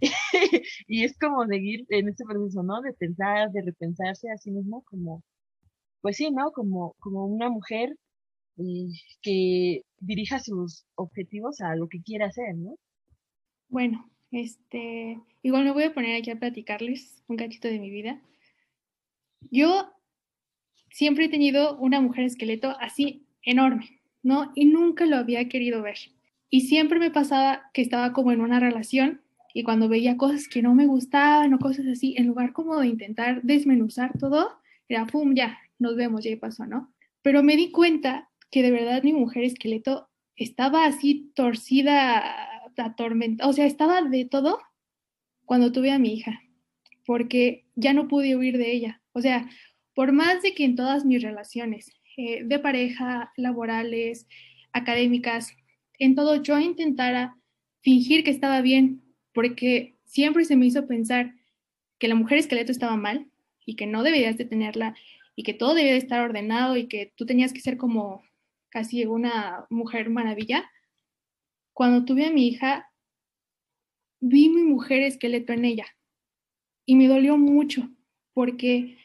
[0.88, 2.82] y es como seguir en este proceso, ¿no?
[2.82, 5.24] De pensar, de repensarse a sí mismo como,
[6.02, 6.52] pues sí, ¿no?
[6.52, 7.96] Como, como una mujer
[8.58, 8.88] eh,
[9.22, 12.76] que dirija sus objetivos a lo que quiere hacer, ¿no?
[13.70, 18.22] Bueno, este, igual me voy a poner aquí a platicarles un cachito de mi vida.
[19.52, 19.92] Yo
[20.92, 24.52] siempre he tenido una mujer esqueleto así enorme, ¿no?
[24.56, 25.98] Y nunca lo había querido ver.
[26.50, 29.22] Y siempre me pasaba que estaba como en una relación
[29.58, 32.90] y cuando veía cosas que no me gustaban o cosas así, en lugar como de
[32.90, 34.52] intentar desmenuzar todo,
[34.88, 36.94] era, ¡pum!, ya, nos vemos, ya pasó, ¿no?
[37.24, 42.24] Pero me di cuenta que de verdad mi mujer esqueleto estaba así torcida,
[42.78, 44.60] atormentada, o sea, estaba de todo
[45.44, 46.40] cuando tuve a mi hija,
[47.04, 49.02] porque ya no pude huir de ella.
[49.14, 49.50] O sea,
[49.96, 54.28] por más de que en todas mis relaciones eh, de pareja, laborales,
[54.72, 55.58] académicas,
[55.98, 57.40] en todo yo intentara
[57.82, 59.02] fingir que estaba bien,
[59.38, 61.36] porque siempre se me hizo pensar
[62.00, 63.30] que la mujer esqueleto estaba mal
[63.68, 64.96] y que no deberías de tenerla
[65.36, 68.24] y que todo debía de estar ordenado y que tú tenías que ser como
[68.70, 70.68] casi una mujer maravilla.
[71.74, 72.92] Cuando tuve a mi hija,
[74.22, 75.86] vi mi mujer esqueleto en ella
[76.88, 77.92] y me dolió mucho
[78.34, 78.98] porque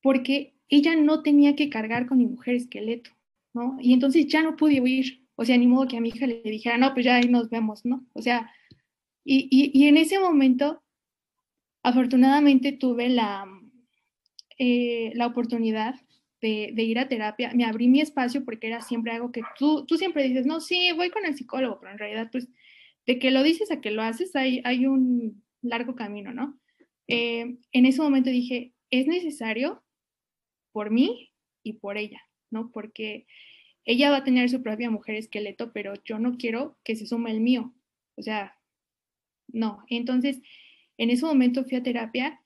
[0.00, 3.10] porque ella no tenía que cargar con mi mujer esqueleto,
[3.52, 3.76] ¿no?
[3.80, 6.42] Y entonces ya no pude huir, o sea, ni modo que a mi hija le
[6.42, 8.06] dijera, no, pues ya ahí nos vemos, ¿no?
[8.12, 8.52] O sea,
[9.30, 10.82] y, en ese momento,
[11.82, 13.46] afortunadamente tuve la,
[14.58, 15.96] eh, la oportunidad
[16.40, 17.52] de, ir a terapia.
[17.54, 20.92] Me abrí mi espacio porque era siempre algo que tú, tú siempre dices, no, sí,
[20.92, 22.48] voy con el psicólogo, pero en realidad, pues,
[23.06, 26.58] de que lo dices a que lo haces, hay, hay un largo camino, ¿no?
[27.06, 29.82] Eh, en ese momento dije, es necesario
[30.72, 32.70] por mí y por ella, ¿no?
[32.70, 33.26] Porque
[33.84, 37.30] ella va a tener su propia mujer esqueleto, pero yo no quiero que se sume
[37.30, 37.74] el mío.
[38.16, 38.57] O sea,
[39.48, 39.84] no.
[39.88, 40.40] Entonces,
[40.96, 42.40] en ese momento fui a terapia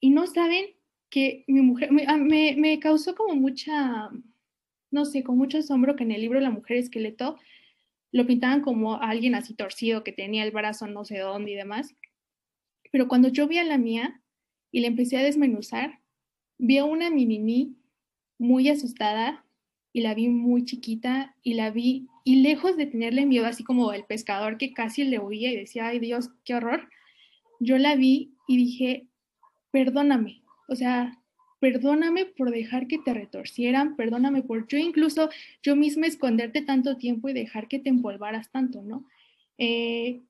[0.00, 0.66] y no saben
[1.10, 4.10] que mi mujer, ah, me, me, causó como mucha,
[4.90, 7.38] no sé, con mucho asombro que en el libro La mujer esqueleto
[8.12, 11.94] lo pintaban como alguien así torcido que tenía el brazo no sé dónde y demás.
[12.90, 14.22] Pero cuando yo vi a la mía
[14.70, 16.00] y le empecé a desmenuzar,
[16.58, 17.76] vi a una mini
[18.38, 19.44] muy asustada
[19.92, 23.92] y la vi muy chiquita y la vi y lejos de tenerle miedo, así como
[23.92, 26.88] el pescador que casi le huía y decía, ay Dios, qué horror,
[27.60, 29.06] yo la vi y dije,
[29.70, 31.18] perdóname, o sea,
[31.60, 35.28] perdóname por dejar que te retorcieran, perdóname por yo incluso
[35.62, 39.06] yo misma esconderte tanto tiempo y dejar que te empolvaras tanto, ¿no?
[39.58, 40.20] Eh,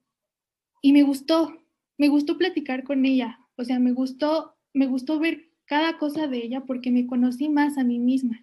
[0.83, 1.59] y me gustó,
[1.97, 6.39] me gustó platicar con ella, o sea, me gustó, me gustó ver cada cosa de
[6.39, 8.43] ella porque me conocí más a mí misma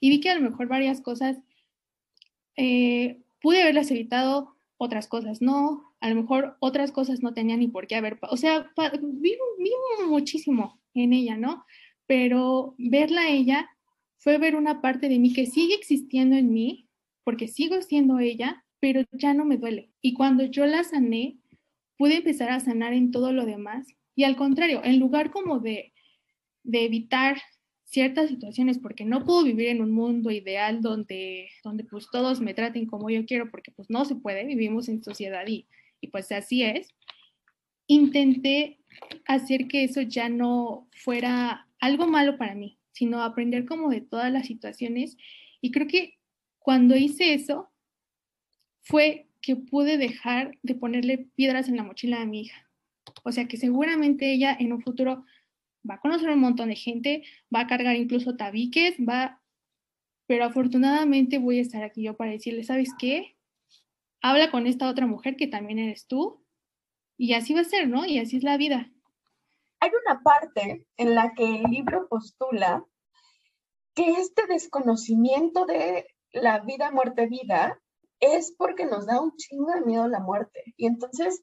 [0.00, 1.38] y vi que a lo mejor varias cosas
[2.58, 7.68] eh, pude haberlas evitado, otras cosas no, a lo mejor otras cosas no tenían ni
[7.68, 9.36] por qué haber, o sea, vi,
[10.08, 11.64] muchísimo en ella, ¿no?
[12.06, 13.70] Pero verla a ella
[14.16, 16.88] fue ver una parte de mí que sigue existiendo en mí,
[17.22, 19.90] porque sigo siendo ella, pero ya no me duele.
[20.00, 21.38] Y cuando yo la sané,
[21.96, 23.86] pude empezar a sanar en todo lo demás.
[24.16, 25.92] Y al contrario, en lugar como de,
[26.64, 27.40] de evitar
[27.88, 32.52] ciertas situaciones porque no puedo vivir en un mundo ideal donde, donde pues todos me
[32.52, 35.66] traten como yo quiero porque pues no se puede, vivimos en sociedad y,
[36.00, 36.94] y pues así es.
[37.86, 38.78] Intenté
[39.26, 44.30] hacer que eso ya no fuera algo malo para mí, sino aprender como de todas
[44.30, 45.16] las situaciones
[45.62, 46.18] y creo que
[46.58, 47.70] cuando hice eso
[48.82, 52.68] fue que pude dejar de ponerle piedras en la mochila a mi hija.
[53.24, 55.24] O sea que seguramente ella en un futuro
[55.88, 57.22] va a conocer un montón de gente,
[57.54, 59.42] va a cargar incluso tabiques, va,
[60.26, 63.36] pero afortunadamente voy a estar aquí yo para decirle, ¿sabes qué?
[64.20, 66.44] Habla con esta otra mujer que también eres tú
[67.16, 68.04] y así va a ser, ¿no?
[68.04, 68.90] Y así es la vida.
[69.80, 72.84] Hay una parte en la que el libro postula
[73.94, 77.80] que este desconocimiento de la vida, muerte, vida
[78.20, 80.62] es porque nos da un chingo de miedo a la muerte.
[80.76, 81.42] Y entonces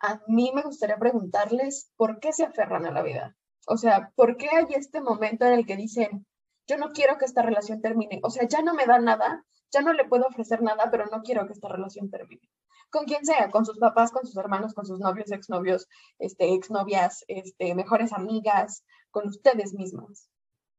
[0.00, 3.36] a mí me gustaría preguntarles por qué se aferran a la vida.
[3.66, 6.26] O sea, ¿por qué hay este momento en el que dicen,
[6.66, 8.20] yo no quiero que esta relación termine?
[8.22, 11.22] O sea, ya no me da nada, ya no le puedo ofrecer nada, pero no
[11.22, 12.48] quiero que esta relación termine.
[12.90, 15.86] Con quien sea, con sus papás, con sus hermanos, con sus novios, exnovios,
[16.18, 20.28] este, exnovias, este, mejores amigas, con ustedes mismas.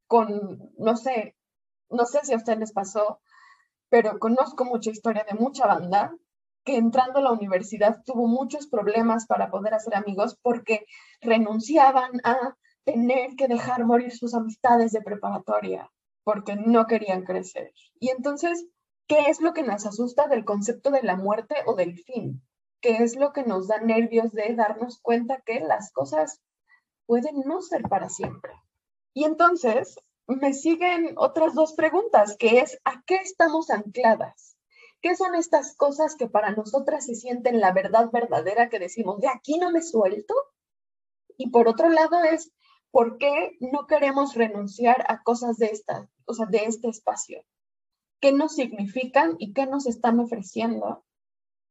[0.07, 1.37] Con, no sé,
[1.89, 3.21] no sé si a ustedes les pasó,
[3.89, 6.13] pero conozco mucha historia de mucha banda
[6.63, 10.85] que entrando a la universidad tuvo muchos problemas para poder hacer amigos porque
[11.21, 15.91] renunciaban a tener que dejar morir sus amistades de preparatoria
[16.23, 17.73] porque no querían crecer.
[17.99, 18.65] Y entonces,
[19.07, 22.41] ¿qué es lo que nos asusta del concepto de la muerte o del fin?
[22.81, 26.41] ¿Qué es lo que nos da nervios de darnos cuenta que las cosas
[27.05, 28.53] pueden no ser para siempre?
[29.13, 34.57] Y entonces me siguen otras dos preguntas, que es, ¿a qué estamos ancladas?
[35.01, 39.27] ¿Qué son estas cosas que para nosotras se sienten la verdad verdadera que decimos, de
[39.27, 40.33] aquí no me suelto?
[41.37, 42.51] Y por otro lado es,
[42.91, 47.43] ¿por qué no queremos renunciar a cosas de esta, o sea, de este espacio?
[48.19, 51.03] ¿Qué nos significan y qué nos están ofreciendo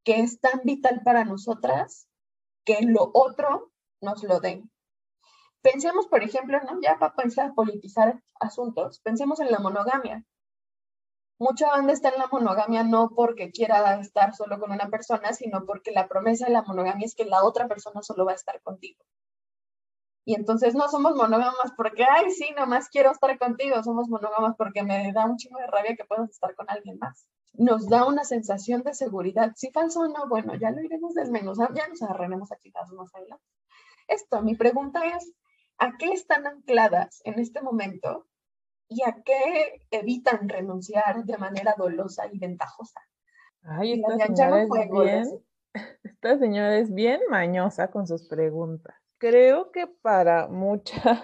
[0.03, 2.09] que es tan vital para nosotras
[2.65, 4.71] que lo otro nos lo den?
[5.63, 6.81] Pensemos, por ejemplo, ¿no?
[6.81, 10.25] ya para pensar politizar asuntos, pensemos en la monogamia.
[11.39, 15.65] Mucha banda está en la monogamia no porque quiera estar solo con una persona, sino
[15.65, 18.61] porque la promesa de la monogamia es que la otra persona solo va a estar
[18.63, 19.05] contigo.
[20.31, 24.85] Y entonces no somos monógamas porque, ay, sí, nomás quiero estar contigo, somos monógamas porque
[24.85, 27.27] me da un chingo de rabia que puedas estar con alguien más.
[27.55, 29.51] Nos da una sensación de seguridad.
[29.57, 33.13] Si falso o no, bueno, ya lo iremos desmenuzando, ya nos agarraremos a chicas más
[33.13, 33.45] adelante.
[34.07, 35.33] Esto, mi pregunta es,
[35.79, 38.29] ¿a qué están ancladas en este momento
[38.87, 43.01] y a qué evitan renunciar de manera dolosa y ventajosa?
[43.65, 45.45] Ay, esta señora, es bien,
[46.05, 51.21] esta señora es bien mañosa con sus preguntas creo que para muchas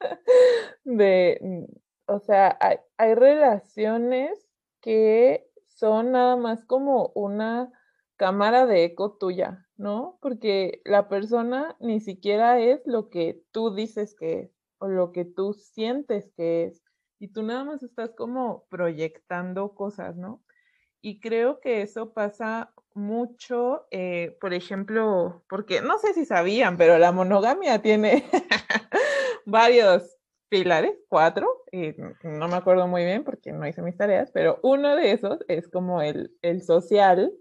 [0.84, 4.46] de, mm, o sea, hay, hay, relaciones
[4.82, 7.72] que son nada más como una
[8.16, 10.18] cámara de eco tuya, ¿no?
[10.20, 15.24] Porque la persona ni siquiera es lo que tú dices que es o lo que
[15.24, 16.82] tú sientes que es.
[17.18, 20.42] Y tú nada más estás como proyectando cosas, ¿no?
[21.00, 26.98] Y creo que eso pasa mucho, eh, por ejemplo, porque no sé si sabían, pero
[26.98, 28.24] la monogamia tiene
[29.46, 30.16] varios
[30.48, 34.96] pilares, cuatro, y no me acuerdo muy bien porque no hice mis tareas, pero uno
[34.96, 37.32] de esos es como el, el social.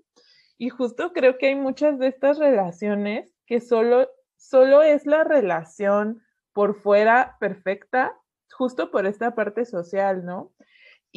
[0.58, 6.22] Y justo creo que hay muchas de estas relaciones que solo, solo es la relación
[6.54, 8.18] por fuera perfecta,
[8.52, 10.54] justo por esta parte social, ¿no?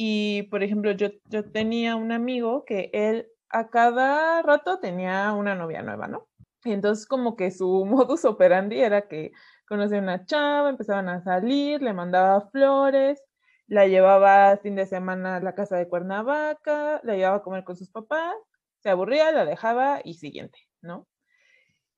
[0.01, 5.55] Y, por ejemplo, yo, yo tenía un amigo que él a cada rato tenía una
[5.55, 6.29] novia nueva, ¿no?
[6.63, 9.31] Y entonces como que su modus operandi era que
[9.67, 13.21] conocía a una chava, empezaban a salir, le mandaba flores
[13.67, 17.75] la llevaba fin de semana a la casa de Cuernavaca, la llevaba a comer con
[17.75, 18.33] sus papás,
[18.79, 21.07] se aburría, la dejaba y siguiente, ¿no?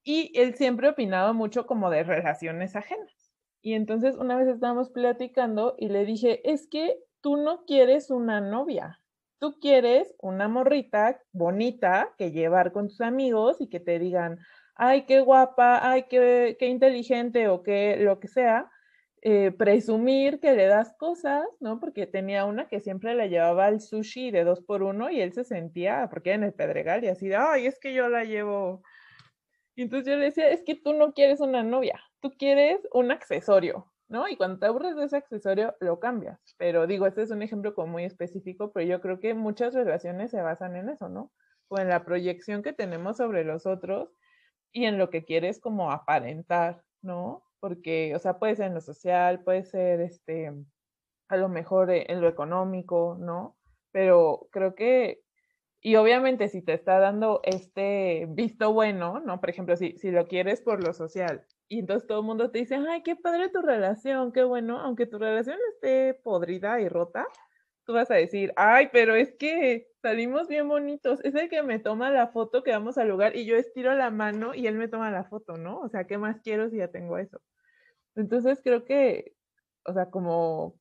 [0.04, 3.32] Y él siempre opinaba mucho como de relaciones ajenas.
[3.62, 8.42] Y entonces una vez estábamos platicando y le dije, es que tú no quieres una
[8.42, 9.00] novia,
[9.40, 14.40] tú quieres una morrita bonita que llevar con tus amigos y que te digan,
[14.76, 18.70] ay, qué guapa, ay, qué, qué inteligente o qué lo que sea,
[19.24, 21.80] eh, presumir que le das cosas, ¿no?
[21.80, 25.34] Porque tenía una que siempre le llevaba al sushi de dos por uno y él
[25.34, 28.82] se sentía, porque en el Pedregal y así de, ay, es que yo la llevo.
[29.76, 33.12] Y entonces yo le decía, es que tú no quieres una novia, tú quieres un
[33.12, 34.28] accesorio, ¿no?
[34.28, 36.40] Y cuando te aburres de ese accesorio, lo cambias.
[36.58, 40.32] Pero digo, este es un ejemplo como muy específico, pero yo creo que muchas relaciones
[40.32, 41.32] se basan en eso, ¿no?
[41.70, 44.10] O en la proyección que tenemos sobre los otros
[44.72, 47.44] y en lo que quieres como aparentar, ¿no?
[47.62, 50.52] porque, o sea, puede ser en lo social, puede ser, este,
[51.30, 53.56] a lo mejor e, en lo económico, ¿no?
[53.92, 55.21] Pero creo que,
[55.82, 59.40] y obviamente si te está dando este visto bueno, ¿no?
[59.40, 62.60] Por ejemplo, si, si lo quieres por lo social, y entonces todo el mundo te
[62.60, 67.26] dice, ay, qué padre tu relación, qué bueno, aunque tu relación esté podrida y rota,
[67.86, 71.20] tú vas a decir, ay, pero es que salimos bien bonitos.
[71.24, 74.12] Es el que me toma la foto que vamos al lugar y yo estiro la
[74.12, 75.80] mano y él me toma la foto, ¿no?
[75.80, 77.42] O sea, ¿qué más quiero si ya tengo eso?
[78.16, 79.36] Entonces creo que,
[79.86, 80.80] o sea, como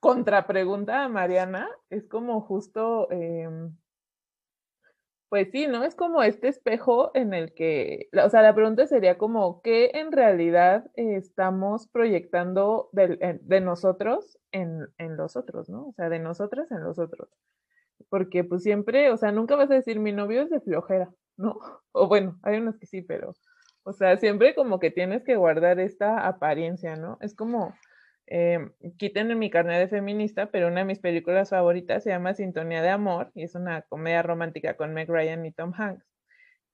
[0.00, 3.76] contrapregunta a Mariana, es como justo, em,
[5.32, 5.82] pues sí, ¿no?
[5.82, 10.12] Es como este espejo en el que, o sea, la pregunta sería como, ¿qué en
[10.12, 15.86] realidad estamos proyectando de, de nosotros en, en, los otros, ¿no?
[15.86, 17.30] O sea, de nosotras en los otros.
[18.10, 21.58] Porque pues siempre, o sea, nunca vas a decir mi novio es de flojera, ¿no?
[21.92, 23.32] O bueno, hay unos que sí, pero
[23.84, 27.16] o sea, siempre como que tienes que guardar esta apariencia, ¿no?
[27.22, 27.74] Es como,
[28.34, 28.58] eh,
[28.96, 32.88] quiten mi carnet de feminista, pero una de mis películas favoritas se llama Sintonía de
[32.88, 36.06] Amor y es una comedia romántica con Meg Ryan y Tom Hanks.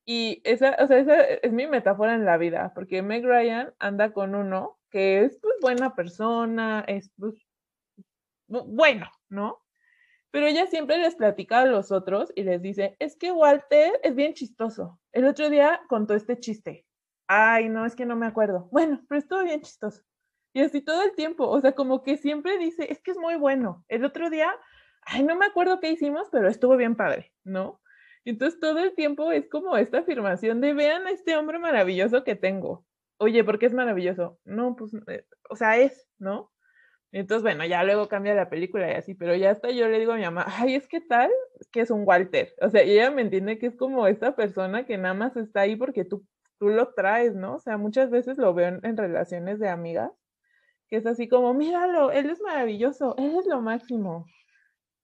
[0.05, 4.13] Y esa, o sea, esa es mi metáfora en la vida, porque Meg Ryan anda
[4.13, 7.35] con uno que es pues buena persona, es pues
[8.47, 9.63] bueno, ¿no?
[10.31, 14.15] Pero ella siempre les platica a los otros y les dice, es que Walter es
[14.15, 15.01] bien chistoso.
[15.13, 16.87] El otro día contó este chiste
[17.29, 18.69] ay, no, es que no me acuerdo.
[18.73, 20.03] Bueno, pero estuvo bien chistoso.
[20.53, 23.37] Y así todo el tiempo, o sea, como que siempre dice, es que es muy
[23.37, 23.85] bueno.
[23.89, 24.51] El otro día,
[25.03, 27.81] ay, no me acuerdo qué hicimos, pero estuvo bien padre, ¿no?
[28.25, 32.35] Entonces todo el tiempo es como esta afirmación de, vean a este hombre maravilloso que
[32.35, 32.85] tengo.
[33.19, 34.39] Oye, ¿por qué es maravilloso?
[34.45, 36.53] No, pues, eh, o sea, es, ¿no?
[37.11, 40.13] Entonces, bueno, ya luego cambia la película y así, pero ya hasta yo le digo
[40.13, 41.31] a mi mamá, ay, es que tal,
[41.73, 42.55] que es un Walter.
[42.61, 45.77] O sea, ella me entiende que es como esta persona que nada más está ahí
[45.77, 46.27] porque tú
[46.59, 47.55] tú lo traes, ¿no?
[47.55, 50.11] O sea, muchas veces lo veo en, relaciones de amigas,
[50.89, 54.27] que es así como, míralo, él es maravilloso, él es lo máximo.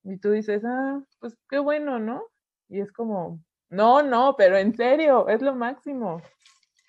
[0.02, 2.24] Y tú dices, ah, pues qué bueno, ¿no?
[2.68, 6.22] Y es como, no, no, pero en serio, es lo máximo.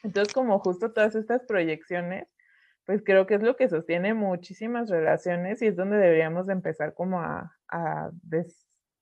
[0.04, 2.28] Entonces, como justo todas estas proyecciones,
[2.86, 6.94] pues creo que es lo que sostiene muchísimas relaciones y es donde deberíamos de empezar
[6.94, 8.12] como a, a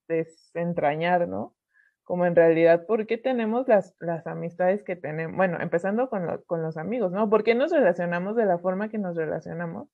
[0.08, 1.56] desentrañar, ¿no?
[2.04, 6.62] Como en realidad por qué tenemos las, las amistades que tenemos, bueno, empezando con, con
[6.62, 7.30] los amigos, ¿no?
[7.30, 9.88] ¿Por qué nos relacionamos de la forma que nos relacionamos?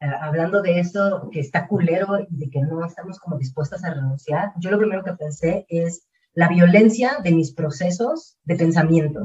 [0.00, 3.94] Ah, hablando de eso, que está culero y de que no estamos como dispuestas a
[3.94, 9.20] renunciar, yo lo primero que pensé es la violencia de mis procesos de pensamiento.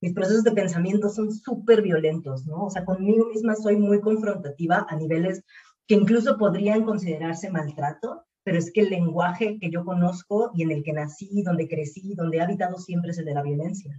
[0.00, 2.64] Mis procesos de pensamiento son súper violentos, ¿no?
[2.64, 5.44] O sea, conmigo misma soy muy confrontativa a niveles
[5.86, 10.70] que incluso podrían considerarse maltrato, pero es que el lenguaje que yo conozco y en
[10.70, 13.94] el que nací, donde crecí, donde he habitado siempre es el de la violencia.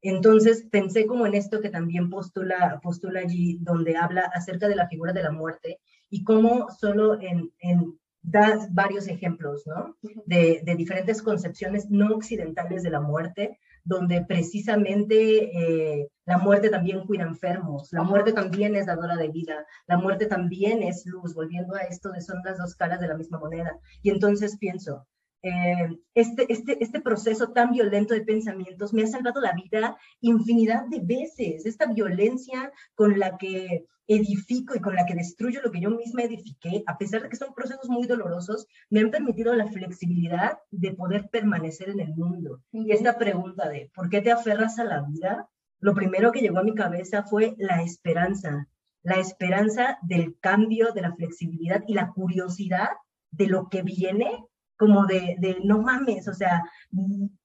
[0.00, 4.86] Entonces pensé como en esto que también postula, postula allí, donde habla acerca de la
[4.86, 9.96] figura de la muerte y cómo solo en, en da varios ejemplos, ¿no?
[10.24, 13.58] De, de, diferentes concepciones no occidentales de la muerte,
[13.90, 19.66] donde precisamente eh, la muerte también cuida enfermos, la muerte también es dadora de vida,
[19.88, 23.16] la muerte también es luz, volviendo a esto de son las dos caras de la
[23.16, 23.76] misma moneda.
[24.00, 25.08] Y entonces pienso,
[25.42, 30.84] eh, este, este, este proceso tan violento de pensamientos me ha salvado la vida infinidad
[30.88, 31.66] de veces.
[31.66, 36.22] Esta violencia con la que edifico y con la que destruyo lo que yo misma
[36.22, 40.92] edifiqué, a pesar de que son procesos muy dolorosos, me han permitido la flexibilidad de
[40.92, 42.60] poder permanecer en el mundo.
[42.72, 45.48] Y esta pregunta de ¿por qué te aferras a la vida?
[45.78, 48.66] Lo primero que llegó a mi cabeza fue la esperanza,
[49.02, 52.88] la esperanza del cambio, de la flexibilidad y la curiosidad
[53.30, 54.44] de lo que viene
[54.76, 56.64] como de, de, no mames, o sea,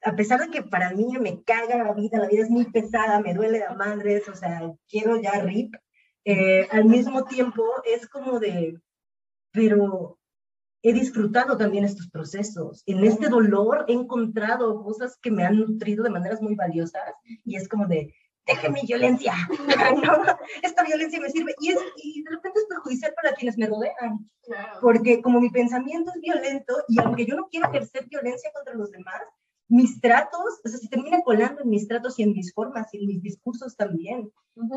[0.05, 3.19] a pesar de que para mí me caga la vida, la vida es muy pesada,
[3.19, 5.75] me duele a madres, o sea, quiero ya rip,
[6.25, 8.79] eh, al mismo tiempo es como de,
[9.51, 10.19] pero
[10.81, 12.83] he disfrutado también estos procesos.
[12.85, 17.13] En este dolor he encontrado cosas que me han nutrido de maneras muy valiosas
[17.43, 18.13] y es como de,
[18.45, 19.33] deje mi violencia,
[20.61, 24.29] esta violencia me sirve y, es, y de repente es perjudicial para quienes me rodean,
[24.81, 28.91] porque como mi pensamiento es violento y aunque yo no quiero ejercer violencia contra los
[28.91, 29.21] demás,
[29.75, 32.97] mis tratos, o sea, se termina colando en mis tratos y en mis formas y
[32.97, 34.31] en mis discursos también.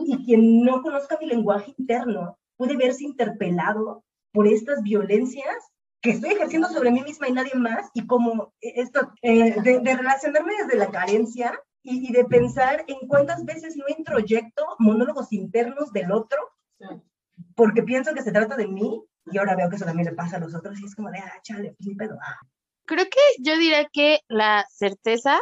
[0.06, 5.56] Y quien no conozca mi lenguaje interno puede verse interpelado por estas violencias
[6.00, 10.52] que estoy ejerciendo sobre mí misma y nadie más, y como esto, eh, de, relacionarme
[10.62, 16.38] desde la carencia y, de pensar en cuántas veces no introyecto monólogos internos del otro,
[17.54, 20.36] porque pienso que se trata de mí, y ahora veo que eso también le pasa
[20.36, 22.18] a los otros, y es como de, ah, chale, pues pedo.
[22.20, 22.38] Ah.
[22.88, 25.38] Creo que yo diría que la certeza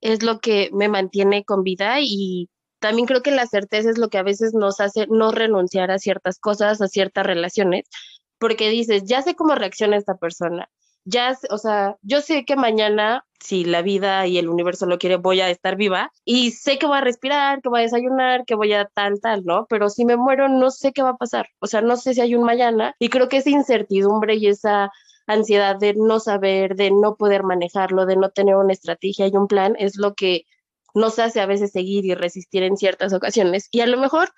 [0.00, 2.48] es lo que me mantiene con vida y
[2.78, 5.98] también creo que la certeza es lo que a veces nos hace no renunciar a
[5.98, 7.88] ciertas cosas, a ciertas relaciones,
[8.38, 10.68] porque dices, ya sé cómo reacciona esta persona,
[11.04, 15.16] ya, o sea, yo sé que mañana, si la vida y el universo lo quiere,
[15.16, 18.54] voy a estar viva y sé que voy a respirar, que voy a desayunar, que
[18.54, 19.66] voy a tal, tal, ¿no?
[19.68, 22.20] Pero si me muero, no sé qué va a pasar, o sea, no sé si
[22.20, 24.92] hay un mañana y creo que esa incertidumbre y esa
[25.28, 29.46] ansiedad de no saber, de no poder manejarlo, de no tener una estrategia y un
[29.46, 30.46] plan es lo que
[30.94, 33.68] nos hace a veces seguir y resistir en ciertas ocasiones.
[33.70, 34.30] Y a lo mejor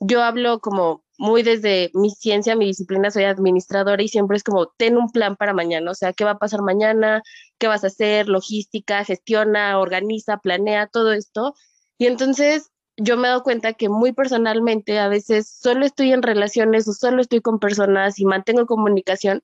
[0.00, 4.66] yo hablo como muy desde mi ciencia, mi disciplina, soy administradora y siempre es como,
[4.76, 7.22] ten un plan para mañana, o sea, ¿qué va a pasar mañana?
[7.58, 8.28] ¿Qué vas a hacer?
[8.28, 11.54] Logística, gestiona, organiza, planea, todo esto.
[11.96, 16.88] Y entonces yo me he cuenta que muy personalmente a veces solo estoy en relaciones
[16.88, 19.42] o solo estoy con personas y mantengo comunicación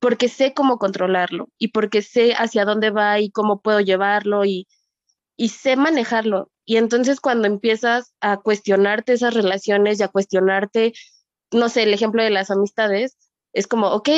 [0.00, 4.68] porque sé cómo controlarlo y porque sé hacia dónde va y cómo puedo llevarlo y,
[5.36, 6.50] y sé manejarlo.
[6.64, 10.92] Y entonces cuando empiezas a cuestionarte esas relaciones y a cuestionarte,
[11.52, 13.16] no sé, el ejemplo de las amistades,
[13.52, 14.08] es como, ok,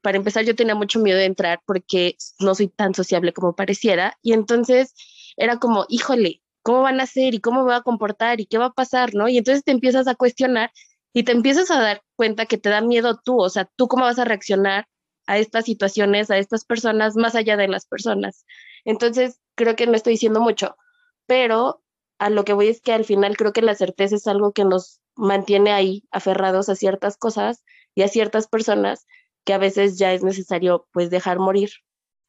[0.00, 4.16] para empezar yo tenía mucho miedo de entrar porque no soy tan sociable como pareciera.
[4.22, 4.94] Y entonces
[5.36, 8.58] era como, híjole, ¿cómo van a ser y cómo me va a comportar y qué
[8.58, 9.28] va a pasar, no?
[9.28, 10.72] Y entonces te empiezas a cuestionar
[11.12, 14.04] y te empiezas a dar cuenta que te da miedo tú, o sea, tú cómo
[14.04, 14.86] vas a reaccionar
[15.32, 18.44] a estas situaciones, a estas personas, más allá de las personas.
[18.84, 20.76] Entonces, creo que no estoy diciendo mucho,
[21.24, 21.82] pero
[22.18, 24.66] a lo que voy es que al final creo que la certeza es algo que
[24.66, 27.64] nos mantiene ahí aferrados a ciertas cosas
[27.94, 29.06] y a ciertas personas
[29.44, 31.70] que a veces ya es necesario pues dejar morir.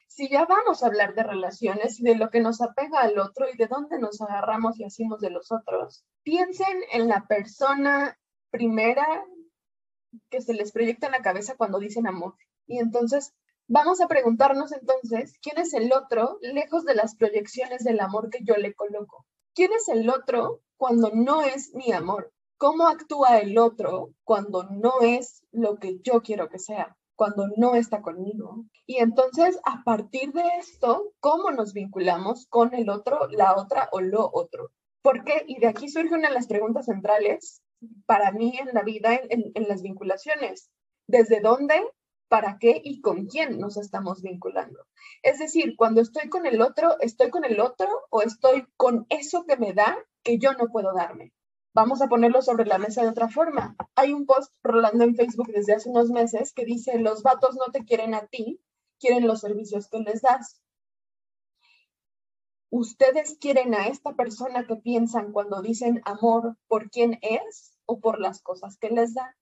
[0.08, 3.48] Si ya vamos a hablar de relaciones y de lo que nos apega al otro
[3.54, 8.18] y de dónde nos agarramos y hacemos de los otros, piensen en la persona
[8.50, 9.26] primera
[10.30, 12.36] que se les proyecta en la cabeza cuando dicen amor.
[12.68, 13.34] Y entonces
[13.68, 18.44] Vamos a preguntarnos entonces, ¿quién es el otro lejos de las proyecciones del amor que
[18.44, 19.26] yo le coloco?
[19.56, 22.34] ¿Quién es el otro cuando no es mi amor?
[22.58, 26.98] ¿Cómo actúa el otro cuando no es lo que yo quiero que sea?
[27.16, 28.66] cuando no está conmigo.
[28.88, 34.02] Y entonces, a partir de esto, ¿cómo nos vinculamos con el otro, la otra o
[34.02, 34.72] lo otro?
[35.04, 35.44] ¿Por qué?
[35.48, 37.62] Y de aquí surge una de las preguntas centrales
[38.08, 40.72] para mí en la vida, en, en las vinculaciones.
[41.08, 41.76] ¿Desde dónde
[42.28, 44.86] para qué y con quién nos estamos vinculando.
[45.22, 49.46] Es decir, cuando estoy con el otro, ¿estoy con el otro o estoy con eso
[49.46, 51.34] que me da que yo no puedo darme?
[51.76, 53.76] Vamos a ponerlo sobre la mesa de otra forma.
[53.96, 57.72] Hay un post rolando en Facebook desde hace unos meses que dice, los vatos no
[57.72, 58.62] te quieren a ti,
[59.00, 60.62] quieren los servicios que les das.
[62.70, 68.20] ¿Ustedes quieren a esta persona que piensan cuando dicen amor por quién es o por
[68.20, 69.36] las cosas que les da?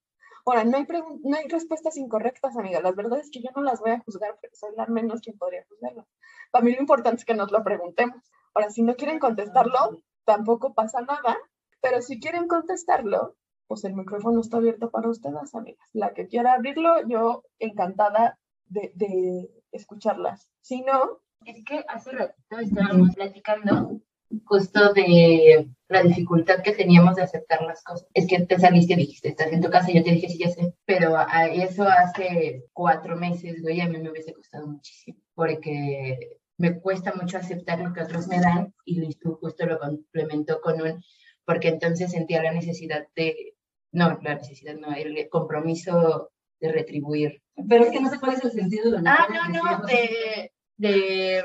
[0.46, 0.88] Ahora, no hay,
[1.24, 2.82] no hay respuestas incorrectas, amiga.
[2.82, 5.38] La verdad es que yo no las voy a juzgar porque soy la menos quien
[5.38, 6.08] podría juzgarlas.
[6.52, 8.32] Para mí lo importante es que nos lo preguntemos.
[8.54, 11.38] Ahora, si no quieren contestarlo, tampoco pasa nada.
[11.82, 13.36] Pero si quieren contestarlo,
[13.68, 15.88] pues el micrófono está abierto para ustedes, amigas.
[15.94, 20.50] La que quiera abrirlo, yo encantada de, de escucharlas.
[20.62, 21.22] Si no...
[21.46, 24.00] Es que hace rato estábamos platicando
[24.46, 28.08] justo de la dificultad que teníamos de aceptar las cosas.
[28.14, 30.40] Es que te saliste y dijiste, estás en tu casa, y yo te dije, sí,
[30.40, 35.20] ya sé, pero a eso hace cuatro meses, güey, a mí me hubiese costado muchísimo,
[35.36, 39.80] porque me cuesta mucho aceptar lo que otros me dan, y Luis tú justo lo
[39.80, 41.04] complementó con un,
[41.46, 43.56] porque entonces sentía la necesidad de,
[43.92, 47.42] no, la necesidad no, el compromiso de retribuir.
[47.68, 51.44] Pero es que no sé cuál es el sentido de Ah, no, no, de, de,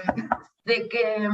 [0.64, 1.28] de que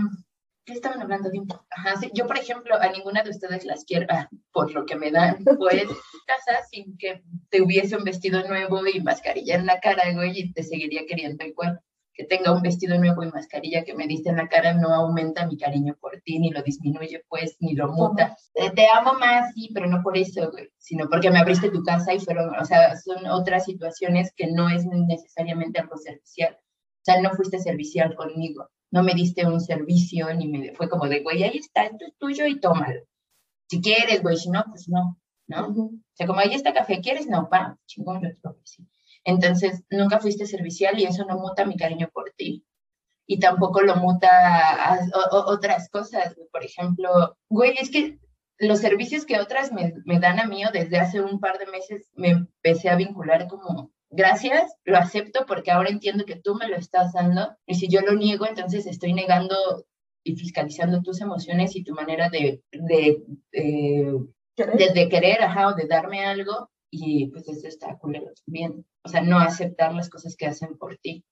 [0.65, 2.11] ¿Qué estaban hablando de un Ajá, sí.
[2.15, 5.39] Yo, por ejemplo, a ninguna de ustedes las quiero, ah, por lo que me dan,
[5.59, 5.85] pues,
[6.27, 10.53] casa sin que te hubiese un vestido nuevo y mascarilla en la cara, güey, y
[10.53, 11.81] te seguiría queriendo igual.
[12.15, 15.47] que tenga un vestido nuevo y mascarilla que me diste en la cara no aumenta
[15.47, 18.37] mi cariño por ti, ni lo disminuye, pues, ni lo muta.
[18.55, 21.83] Eh, Te amo más, sí, pero no por eso, güey, sino porque me abriste tu
[21.83, 26.55] casa y fueron, o sea, son otras situaciones que no es necesariamente algo servicial.
[26.55, 31.09] O sea, no fuiste servicial conmigo, no me diste un servicio, ni me fue como
[31.09, 33.01] de, güey, ahí está, esto es tuyo y tómalo.
[33.69, 35.67] Si quieres, güey, si no, pues no, ¿no?
[35.69, 37.27] O sea, como ahí está café, ¿quieres?
[37.27, 38.29] No, pa, chingón, yo
[38.65, 38.87] sí.
[39.25, 42.67] Entonces, nunca fuiste servicial y eso no muta mi cariño por ti.
[43.27, 44.99] Y tampoco lo muta a,
[45.47, 46.35] otras cosas.
[46.35, 46.49] güey.
[46.51, 48.19] Por ejemplo, güey, es que
[48.59, 51.67] los servicios que otras me, me dan a mí o desde hace un par de
[51.67, 56.69] meses me empecé a vincular como, gracias, lo acepto porque ahora entiendo que tú me
[56.69, 59.57] lo estás dando y si yo lo niego, entonces estoy negando
[60.25, 64.13] y fiscalizando tus emociones y tu manera de, de, eh,
[64.55, 64.95] ¿Querés?
[64.95, 68.87] de, querer, ajá, o de darme algo y pues eso está culero también.
[69.05, 71.25] O sea, no aceptar las cosas que hacen por ti.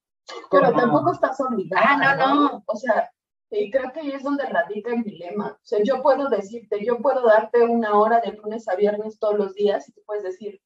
[0.51, 1.87] Pero Como- tampoco estás obligada.
[1.87, 2.62] Ah, no, no.
[2.66, 3.11] O sea,
[3.53, 5.53] y creo que ahí es donde radica el dilema.
[5.53, 9.37] O sea, yo puedo decirte, yo puedo darte una hora de lunes a viernes todos
[9.37, 10.61] los días y tú puedes decir,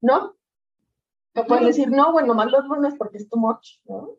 [0.00, 0.34] no.
[1.38, 4.16] Me puedes decir, no, bueno, más los lunes porque es too much, ¿no?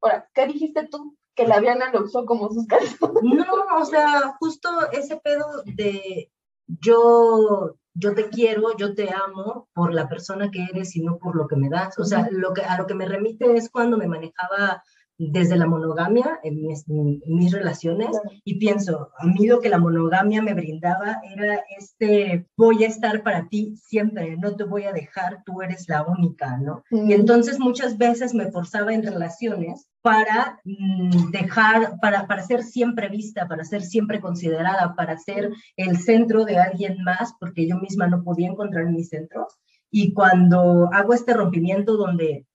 [0.00, 1.16] Ahora, ¿qué dijiste tú?
[1.34, 3.22] Que la Diana lo usó como sus calzones.
[3.22, 3.46] No,
[3.76, 6.30] o sea, justo ese pedo de
[6.66, 11.36] yo, yo te quiero, yo te amo por la persona que eres y no por
[11.36, 11.98] lo que me das.
[11.98, 14.82] O sea, lo que, a lo que me remite es cuando me manejaba
[15.18, 19.78] desde la monogamia en mis, en mis relaciones y pienso, a mí lo que la
[19.78, 24.92] monogamia me brindaba era este, voy a estar para ti siempre, no te voy a
[24.92, 26.84] dejar, tú eres la única, ¿no?
[26.90, 33.08] Y entonces muchas veces me forzaba en relaciones para mm, dejar, para, para ser siempre
[33.08, 38.06] vista, para ser siempre considerada, para ser el centro de alguien más, porque yo misma
[38.06, 39.48] no podía encontrar mi centro.
[39.90, 42.46] Y cuando hago este rompimiento donde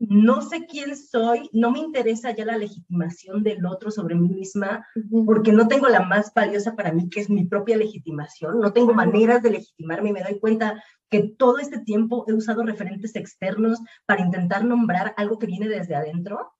[0.00, 4.86] no sé quién soy, no me interesa ya la legitimación del otro sobre mí misma,
[5.26, 8.94] porque no tengo la más valiosa para mí, que es mi propia legitimación, no tengo
[8.94, 13.78] maneras de legitimarme y me doy cuenta que todo este tiempo he usado referentes externos
[14.06, 16.50] para intentar nombrar algo que viene desde adentro,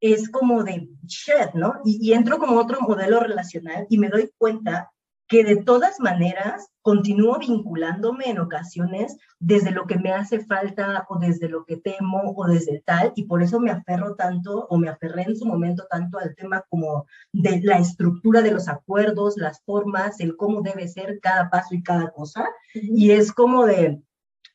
[0.00, 1.80] es como de shit, ¿no?
[1.84, 4.92] Y, y entro como otro modelo relacional y me doy cuenta
[5.28, 11.18] que de todas maneras continúo vinculándome en ocasiones desde lo que me hace falta o
[11.18, 14.88] desde lo que temo o desde tal, y por eso me aferro tanto o me
[14.88, 19.62] aferré en su momento tanto al tema como de la estructura de los acuerdos, las
[19.62, 24.02] formas, el cómo debe ser cada paso y cada cosa, y es como de,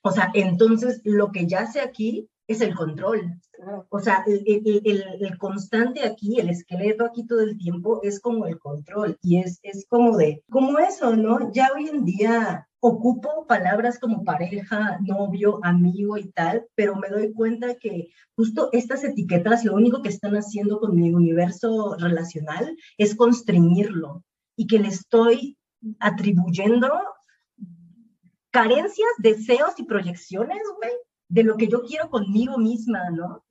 [0.03, 3.39] o sea, entonces lo que ya sé aquí es el control.
[3.89, 8.19] O sea, el, el, el, el, constante aquí, el esqueleto aquí todo el tiempo es
[8.19, 11.51] como el control y es, es como de, como eso, ¿no?
[11.53, 17.33] Ya hoy en día ocupo palabras como pareja, novio, amigo y tal, pero me doy
[17.33, 23.15] cuenta que justo estas etiquetas lo único que están haciendo con mi universo relacional es
[23.15, 24.23] constreñirlo
[24.55, 25.55] y que le estoy
[25.99, 26.89] atribuyendo
[28.49, 30.93] carencias, deseos y proyecciones, güey,
[31.29, 33.45] de lo que yo quiero conmigo misma, ¿no?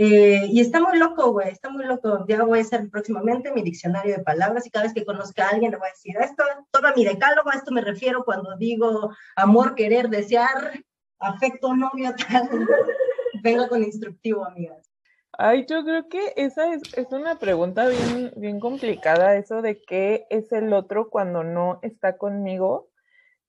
[0.00, 2.24] Eh, y está muy loco, güey, está muy loco.
[2.28, 5.50] Ya voy a hacer próximamente mi diccionario de palabras y cada vez que conozca a
[5.50, 9.10] alguien le voy a decir, esto, todo mi decálogo, a esto me refiero cuando digo
[9.36, 10.84] amor, querer, desear,
[11.18, 12.48] afecto, novio, tal.
[13.42, 14.88] Venga con instructivo, amigas.
[15.32, 20.26] Ay, yo creo que esa es, es una pregunta bien, bien complicada, eso de qué
[20.30, 22.88] es el otro cuando no está conmigo.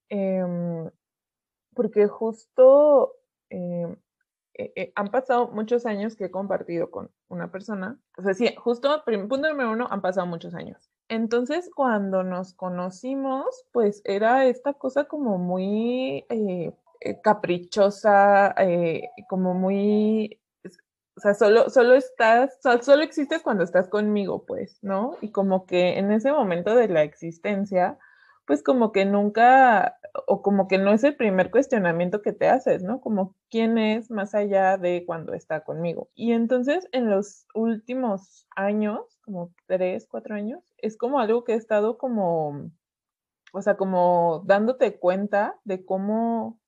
[0.09, 0.43] Eh,
[1.75, 3.18] porque justo
[3.49, 3.95] eh,
[4.75, 7.97] eh, han pasado muchos años que he compartido con una persona.
[8.17, 10.89] O sea, sí, justo, punto número uno, han pasado muchos años.
[11.07, 16.73] Entonces, cuando nos conocimos, pues era esta cosa como muy eh,
[17.23, 18.53] caprichosa,
[19.29, 20.39] como muy...
[21.15, 25.17] O sea, solo, solo estás, solo existes cuando estás conmigo, pues, ¿no?
[25.21, 27.97] Y como que en ese momento de la existencia,
[28.49, 32.81] pues como que nunca, o como que no es el primer cuestionamiento que te haces,
[32.81, 32.99] ¿no?
[32.99, 36.09] Como quién es más allá de cuando está conmigo.
[36.15, 41.57] Y entonces en los últimos años, como tres, cuatro años, es como algo que he
[41.57, 42.71] estado como,
[43.53, 46.59] o sea, como dándote cuenta de cómo,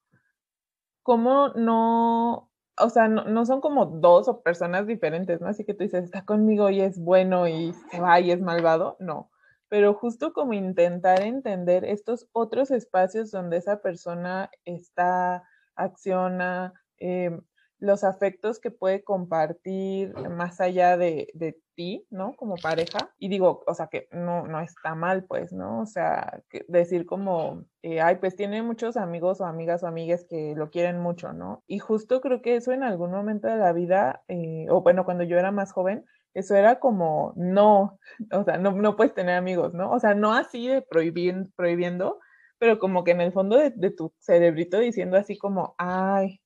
[1.02, 5.48] cómo no, o sea, no, no, son como dos o personas diferentes, ¿no?
[5.48, 8.98] Así que tú dices, está conmigo y es bueno y se va y es malvado.
[9.00, 9.31] No,
[9.72, 17.40] pero justo como intentar entender estos otros espacios donde esa persona está, acciona, eh,
[17.80, 22.36] los afectos que puede compartir más allá de, de, ti, ¿no?
[22.36, 23.14] Como pareja.
[23.18, 25.80] Y digo, o sea, que no, no está mal, pues, ¿no?
[25.80, 30.54] O sea, decir como, eh, ay, pues tiene muchos amigos o amigas o amigas que
[30.54, 31.64] lo quieren mucho, ¿no?
[31.66, 35.24] Y justo creo que eso en algún momento de la vida, eh, o bueno, cuando
[35.24, 38.00] yo era más joven, eso era como, no,
[38.32, 39.92] o sea, no, no puedes tener amigos, ¿no?
[39.92, 42.20] O sea, no así de prohibiendo, prohibiendo
[42.62, 46.42] pero como que en el fondo de, tu cerebrito diciendo así como, ay,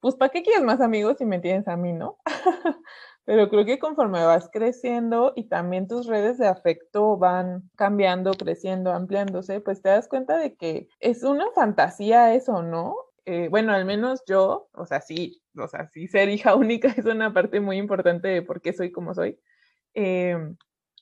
[0.00, 2.18] pues ¿para qué quieres más amigos si me tienes a mí, no?
[3.24, 8.92] Pero creo que conforme vas creciendo y también tus redes de afecto van cambiando, creciendo,
[8.92, 12.96] ampliándose, pues te das cuenta de que es una fantasía eso, ¿no?
[13.24, 17.04] Eh, bueno, al menos yo, o sea, sí, o sea, sí ser hija única es
[17.06, 19.38] una parte muy importante de por qué soy como soy.
[19.94, 20.56] Em,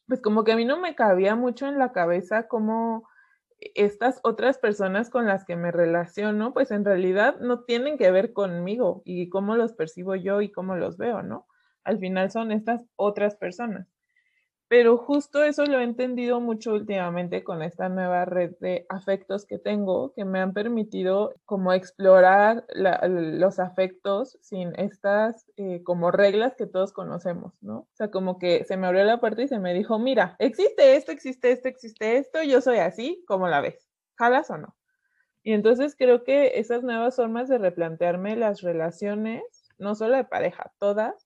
[0.06, 3.08] pues como que a mí no me cabía mucho en la cabeza cómo
[3.74, 8.32] estas otras personas con las que me relaciono, pues en realidad no tienen que ver
[8.32, 11.46] conmigo y cómo los percibo yo y cómo los veo, ¿no?
[11.84, 13.93] Al final son estas otras personas.
[14.68, 19.58] Pero justo eso lo he entendido mucho últimamente con esta nueva red de afectos que
[19.58, 26.66] tengo, que me han permitido como explorar los afectos sin estas eh, como reglas que
[26.66, 27.80] todos conocemos, ¿no?
[27.80, 30.96] O sea, como que se me abrió la puerta y se me dijo, mira, existe
[30.96, 33.86] esto, existe esto, existe esto, yo soy así, ¿cómo la ves?
[34.16, 34.74] ¿Jalas o no?
[35.42, 39.42] Y entonces creo que esas nuevas formas de replantearme las relaciones,
[39.76, 41.23] no solo de pareja, todas,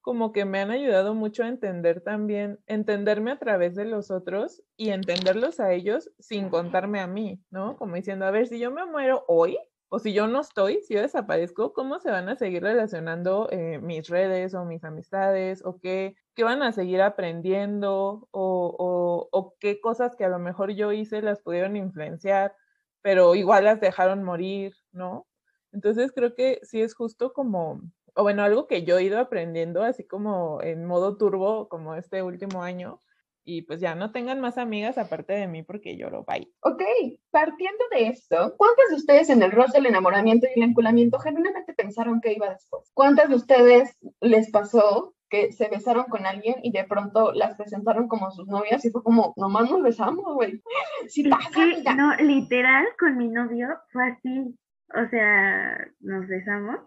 [0.00, 4.62] como que me han ayudado mucho a entender también, entenderme a través de los otros
[4.76, 7.76] y entenderlos a ellos sin contarme a mí, ¿no?
[7.76, 9.58] Como diciendo, a ver, si yo me muero hoy
[9.90, 13.78] o si yo no estoy, si yo desaparezco, ¿cómo se van a seguir relacionando eh,
[13.78, 19.54] mis redes o mis amistades o qué, qué van a seguir aprendiendo o, o, o
[19.58, 22.54] qué cosas que a lo mejor yo hice las pudieron influenciar,
[23.02, 25.26] pero igual las dejaron morir, ¿no?
[25.72, 27.80] Entonces creo que sí es justo como
[28.14, 32.22] o bueno, algo que yo he ido aprendiendo así como en modo turbo, como este
[32.22, 33.00] último año.
[33.44, 36.52] Y pues ya no tengan más amigas aparte de mí porque lloro, bye.
[36.60, 36.82] Ok,
[37.30, 41.72] partiendo de esto, ¿cuántas de ustedes en el rol del enamoramiento y el enculamiento genuinamente
[41.72, 42.90] pensaron que iba después?
[42.92, 48.08] ¿Cuántas de ustedes les pasó que se besaron con alguien y de pronto las presentaron
[48.08, 50.62] como sus novias y fue como, nomás nos besamos, güey.
[51.08, 54.54] Sí, no, literal, con mi novio fue así.
[54.94, 56.80] O sea, nos besamos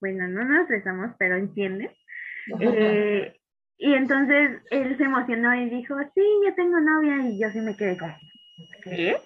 [0.00, 1.90] bueno, no nos besamos, pero entiendes.
[2.60, 3.36] Eh,
[3.78, 7.76] y entonces él se emocionó y dijo, sí, yo tengo novia y yo sí me
[7.76, 8.12] quedé con,
[8.82, 9.16] ¿qué?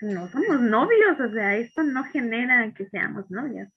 [0.00, 3.68] No somos novios, o sea, esto no genera que seamos novios.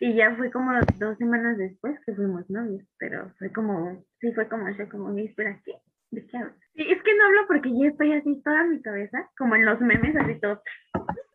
[0.00, 4.48] Y ya fue como dos semanas después que fuimos novios, pero fue como, sí, fue
[4.48, 5.72] como, yo como, espera, ¿qué?
[6.10, 6.54] ¿De qué hablo?
[6.74, 9.80] Sí, es que no hablo porque ya estoy así toda mi cabeza, como en los
[9.80, 10.62] memes, así todo,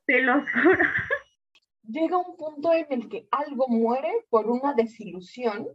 [0.05, 0.85] te los juro
[1.87, 5.67] llega un punto en el que algo muere por una desilusión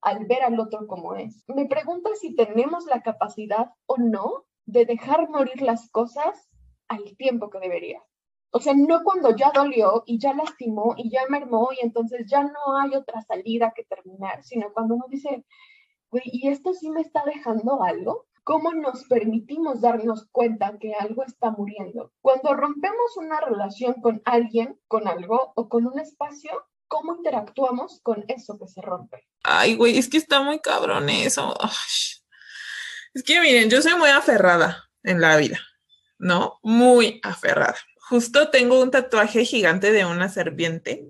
[0.00, 1.44] al ver al otro como es.
[1.48, 6.48] Me pregunto si tenemos la capacidad o no de dejar morir las cosas
[6.88, 8.02] al tiempo que debería.
[8.50, 12.42] O sea, no cuando ya dolió y ya lastimó y ya mermó y entonces ya
[12.42, 15.44] no hay otra salida que terminar, sino cuando uno dice,
[16.10, 18.26] güey, ¿y esto sí me está dejando algo?
[18.48, 22.14] ¿Cómo nos permitimos darnos cuenta que algo está muriendo?
[22.22, 26.52] Cuando rompemos una relación con alguien, con algo o con un espacio,
[26.86, 29.28] ¿cómo interactuamos con eso que se rompe?
[29.42, 31.54] Ay, güey, es que está muy cabrón eso.
[33.12, 35.58] Es que miren, yo soy muy aferrada en la vida,
[36.16, 36.58] ¿no?
[36.62, 37.76] Muy aferrada.
[38.08, 41.06] Justo tengo un tatuaje gigante de una serpiente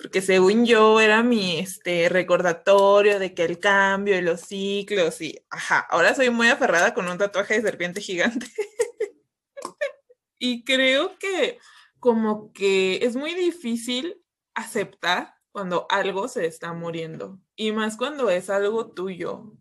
[0.00, 5.38] porque según yo era mi este, recordatorio de que el cambio y los ciclos y,
[5.50, 8.46] ajá, ahora soy muy aferrada con un tatuaje de serpiente gigante.
[10.38, 11.58] y creo que
[11.98, 14.22] como que es muy difícil
[14.54, 19.52] aceptar cuando algo se está muriendo y más cuando es algo tuyo.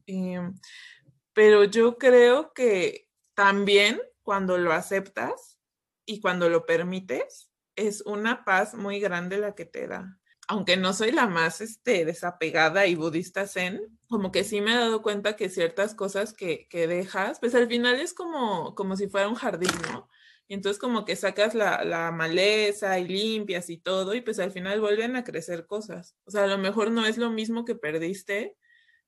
[1.33, 5.59] Pero yo creo que también cuando lo aceptas
[6.05, 10.18] y cuando lo permites, es una paz muy grande la que te da
[10.49, 14.77] aunque no soy la más este, desapegada y budista zen, como que sí me he
[14.77, 19.07] dado cuenta que ciertas cosas que, que dejas, pues al final es como, como si
[19.07, 20.09] fuera un jardín, ¿no?
[20.47, 24.51] Y entonces como que sacas la, la, maleza y limpias y todo, y pues al
[24.51, 26.15] final vuelven a crecer cosas.
[26.25, 28.57] O sea, a lo mejor no es lo mismo que perdiste,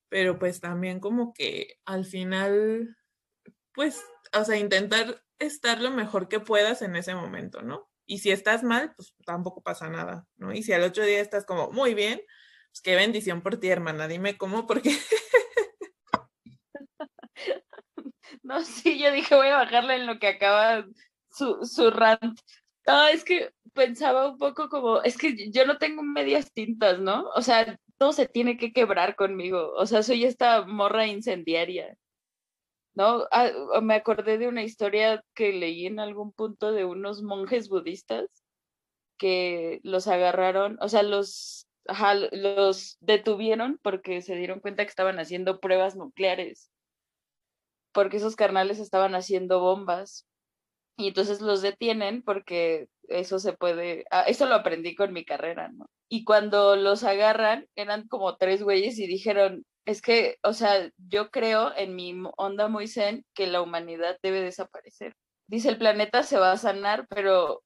[0.09, 2.97] pero pues también como que al final,
[3.73, 4.03] pues,
[4.39, 7.90] o sea, intentar estar lo mejor que puedas en ese momento, ¿no?
[8.11, 10.51] Y si estás mal, pues tampoco pasa nada, ¿no?
[10.51, 12.21] Y si al otro día estás como, muy bien,
[12.69, 14.09] pues qué bendición por ti, hermana.
[14.09, 14.89] Dime cómo, porque...
[18.43, 20.85] no, sí, yo dije, voy a bajarle en lo que acaba
[21.29, 22.37] su, su rant.
[22.85, 27.29] No, es que pensaba un poco como, es que yo no tengo medias tintas, ¿no?
[27.33, 29.71] O sea, todo se tiene que quebrar conmigo.
[29.75, 31.95] O sea, soy esta morra incendiaria.
[32.93, 33.25] ¿No?
[33.31, 33.49] Ah,
[33.81, 38.27] me acordé de una historia que leí en algún punto de unos monjes budistas
[39.17, 41.67] que los agarraron, o sea, los,
[42.31, 46.71] los detuvieron porque se dieron cuenta que estaban haciendo pruebas nucleares,
[47.93, 50.25] porque esos carnales estaban haciendo bombas.
[50.97, 55.69] Y entonces los detienen porque eso se puede, ah, eso lo aprendí con mi carrera,
[55.69, 55.87] ¿no?
[56.09, 61.31] Y cuando los agarran, eran como tres güeyes y dijeron, es que, o sea, yo
[61.31, 65.15] creo en mi onda muy zen que la humanidad debe desaparecer.
[65.47, 67.63] Dice, el planeta se va a sanar, pero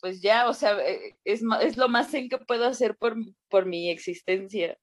[0.00, 3.16] pues ya, o sea, eh, es, es lo más zen que puedo hacer por,
[3.48, 4.76] por mi existencia.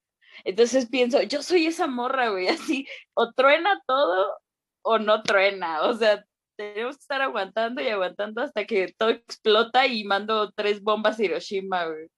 [0.44, 4.38] Entonces pienso, yo soy esa morra, güey, así, o truena todo
[4.82, 6.24] o no truena, o sea,
[6.56, 11.24] tenemos que estar aguantando y aguantando hasta que todo explota y mando tres bombas a
[11.24, 12.08] Hiroshima, güey.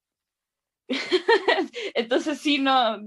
[1.94, 2.98] Entonces sí, no,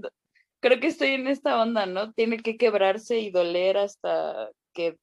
[0.66, 2.12] creo que estoy en esta onda, ¿no?
[2.12, 4.98] Tiene que quebrarse y doler hasta que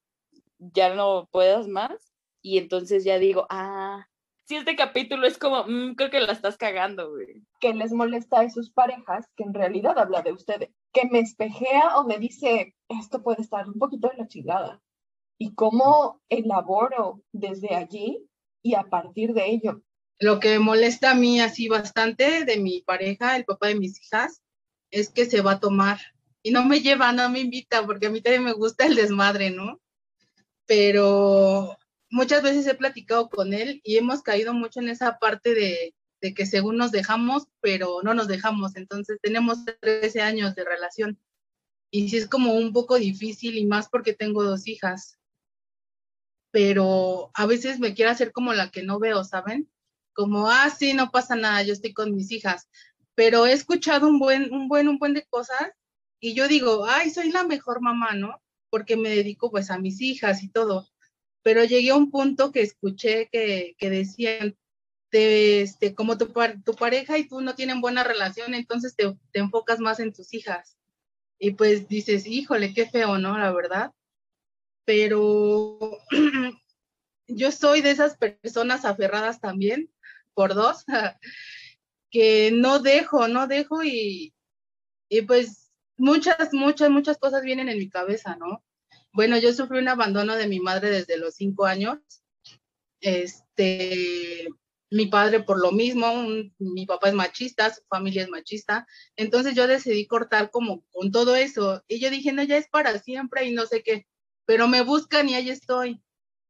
[0.57, 2.13] ya no puedas más.
[2.41, 4.05] Y entonces ya digo, ah,
[4.45, 7.45] si este capítulo es como, mm, creo que la estás cagando, güey.
[7.61, 11.97] Que les molesta a sus parejas, que en realidad habla de ustedes, que me espejea
[11.97, 14.81] o me dice, esto puede estar un poquito de la chingada.
[15.37, 18.27] Y cómo elaboro desde allí
[18.61, 19.81] y a partir de ello.
[20.19, 24.42] Lo que molesta a mí así bastante de mi pareja, el papá de mis hijas,
[24.93, 25.99] es que se va a tomar
[26.43, 29.49] y no me lleva, no me invita, porque a mí también me gusta el desmadre,
[29.49, 29.81] ¿no?
[30.67, 31.77] Pero
[32.11, 36.33] muchas veces he platicado con él y hemos caído mucho en esa parte de, de
[36.35, 38.75] que según nos dejamos, pero no nos dejamos.
[38.75, 41.19] Entonces tenemos 13 años de relación
[41.89, 45.17] y sí es como un poco difícil y más porque tengo dos hijas.
[46.51, 49.71] Pero a veces me quiere hacer como la que no veo, ¿saben?
[50.13, 52.69] Como, ah, sí, no pasa nada, yo estoy con mis hijas
[53.15, 55.71] pero he escuchado un buen, un buen, un buen de cosas
[56.19, 58.41] y yo digo, ay, soy la mejor mamá, ¿no?
[58.69, 60.87] Porque me dedico pues a mis hijas y todo.
[61.43, 64.57] Pero llegué a un punto que escuché que, que decían,
[65.11, 66.33] este, como tu,
[66.65, 70.33] tu pareja y tú no tienen buena relación, entonces te, te enfocas más en tus
[70.33, 70.77] hijas.
[71.39, 73.37] Y pues dices, híjole, qué feo, ¿no?
[73.37, 73.91] La verdad.
[74.85, 75.77] Pero
[77.27, 79.91] yo soy de esas personas aferradas también,
[80.33, 80.83] por dos,
[82.13, 84.35] que no dejo, no dejo y,
[85.09, 88.63] y pues muchas, muchas, muchas cosas vienen en mi cabeza, ¿no?
[89.11, 91.97] Bueno, yo sufrí un abandono de mi madre desde los cinco años.
[93.01, 94.47] Este,
[94.91, 96.13] mi padre por lo mismo,
[96.59, 98.85] mi papá es machista, su familia es machista.
[99.15, 101.83] Entonces yo decidí cortar como con todo eso.
[101.87, 104.05] Y yo dije, no, ya es para siempre y no sé qué.
[104.45, 105.99] Pero me buscan y ahí estoy.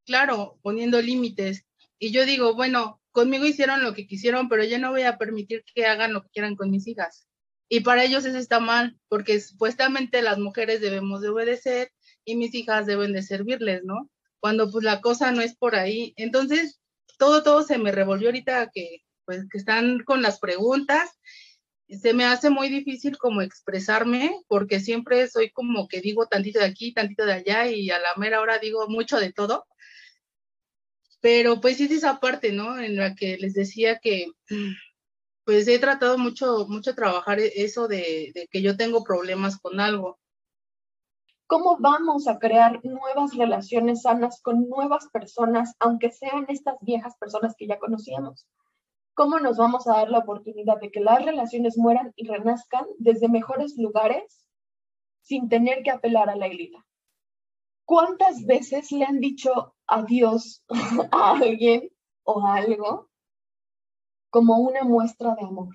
[0.04, 1.64] Claro, poniendo límites.
[1.98, 5.64] Y yo digo, bueno, conmigo hicieron lo que quisieron, pero yo no voy a permitir
[5.72, 7.28] que hagan lo que quieran con mis hijas.
[7.68, 11.92] Y para ellos eso está mal, porque supuestamente las mujeres debemos de obedecer
[12.24, 14.10] y mis hijas deben de servirles, ¿no?
[14.40, 16.12] Cuando pues la cosa no es por ahí.
[16.16, 16.80] Entonces,
[17.16, 21.08] todo, todo se me revolvió ahorita que, pues, que están con las preguntas.
[21.88, 26.66] Se me hace muy difícil como expresarme, porque siempre soy como que digo tantito de
[26.66, 29.66] aquí, tantito de allá, y a la mera hora digo mucho de todo.
[31.24, 32.78] Pero pues es esa parte, ¿no?
[32.78, 34.26] En la que les decía que
[35.46, 40.18] pues he tratado mucho, mucho trabajar e-, eso de, que yo tengo problemas con algo.
[41.46, 47.54] ¿Cómo vamos a crear nuevas relaciones sanas con nuevas personas, aunque sean estas viejas personas
[47.56, 48.46] que ya conocíamos?
[49.14, 53.30] ¿Cómo nos vamos a dar la oportunidad de que las relaciones mueran y renazcan desde
[53.30, 54.44] mejores lugares
[55.22, 56.76] sin tener que apelar a la élite?
[57.86, 60.64] ¿Cuántas veces le han dicho adiós
[61.12, 61.90] a alguien
[62.24, 63.10] o a algo
[64.30, 65.74] como una muestra de amor?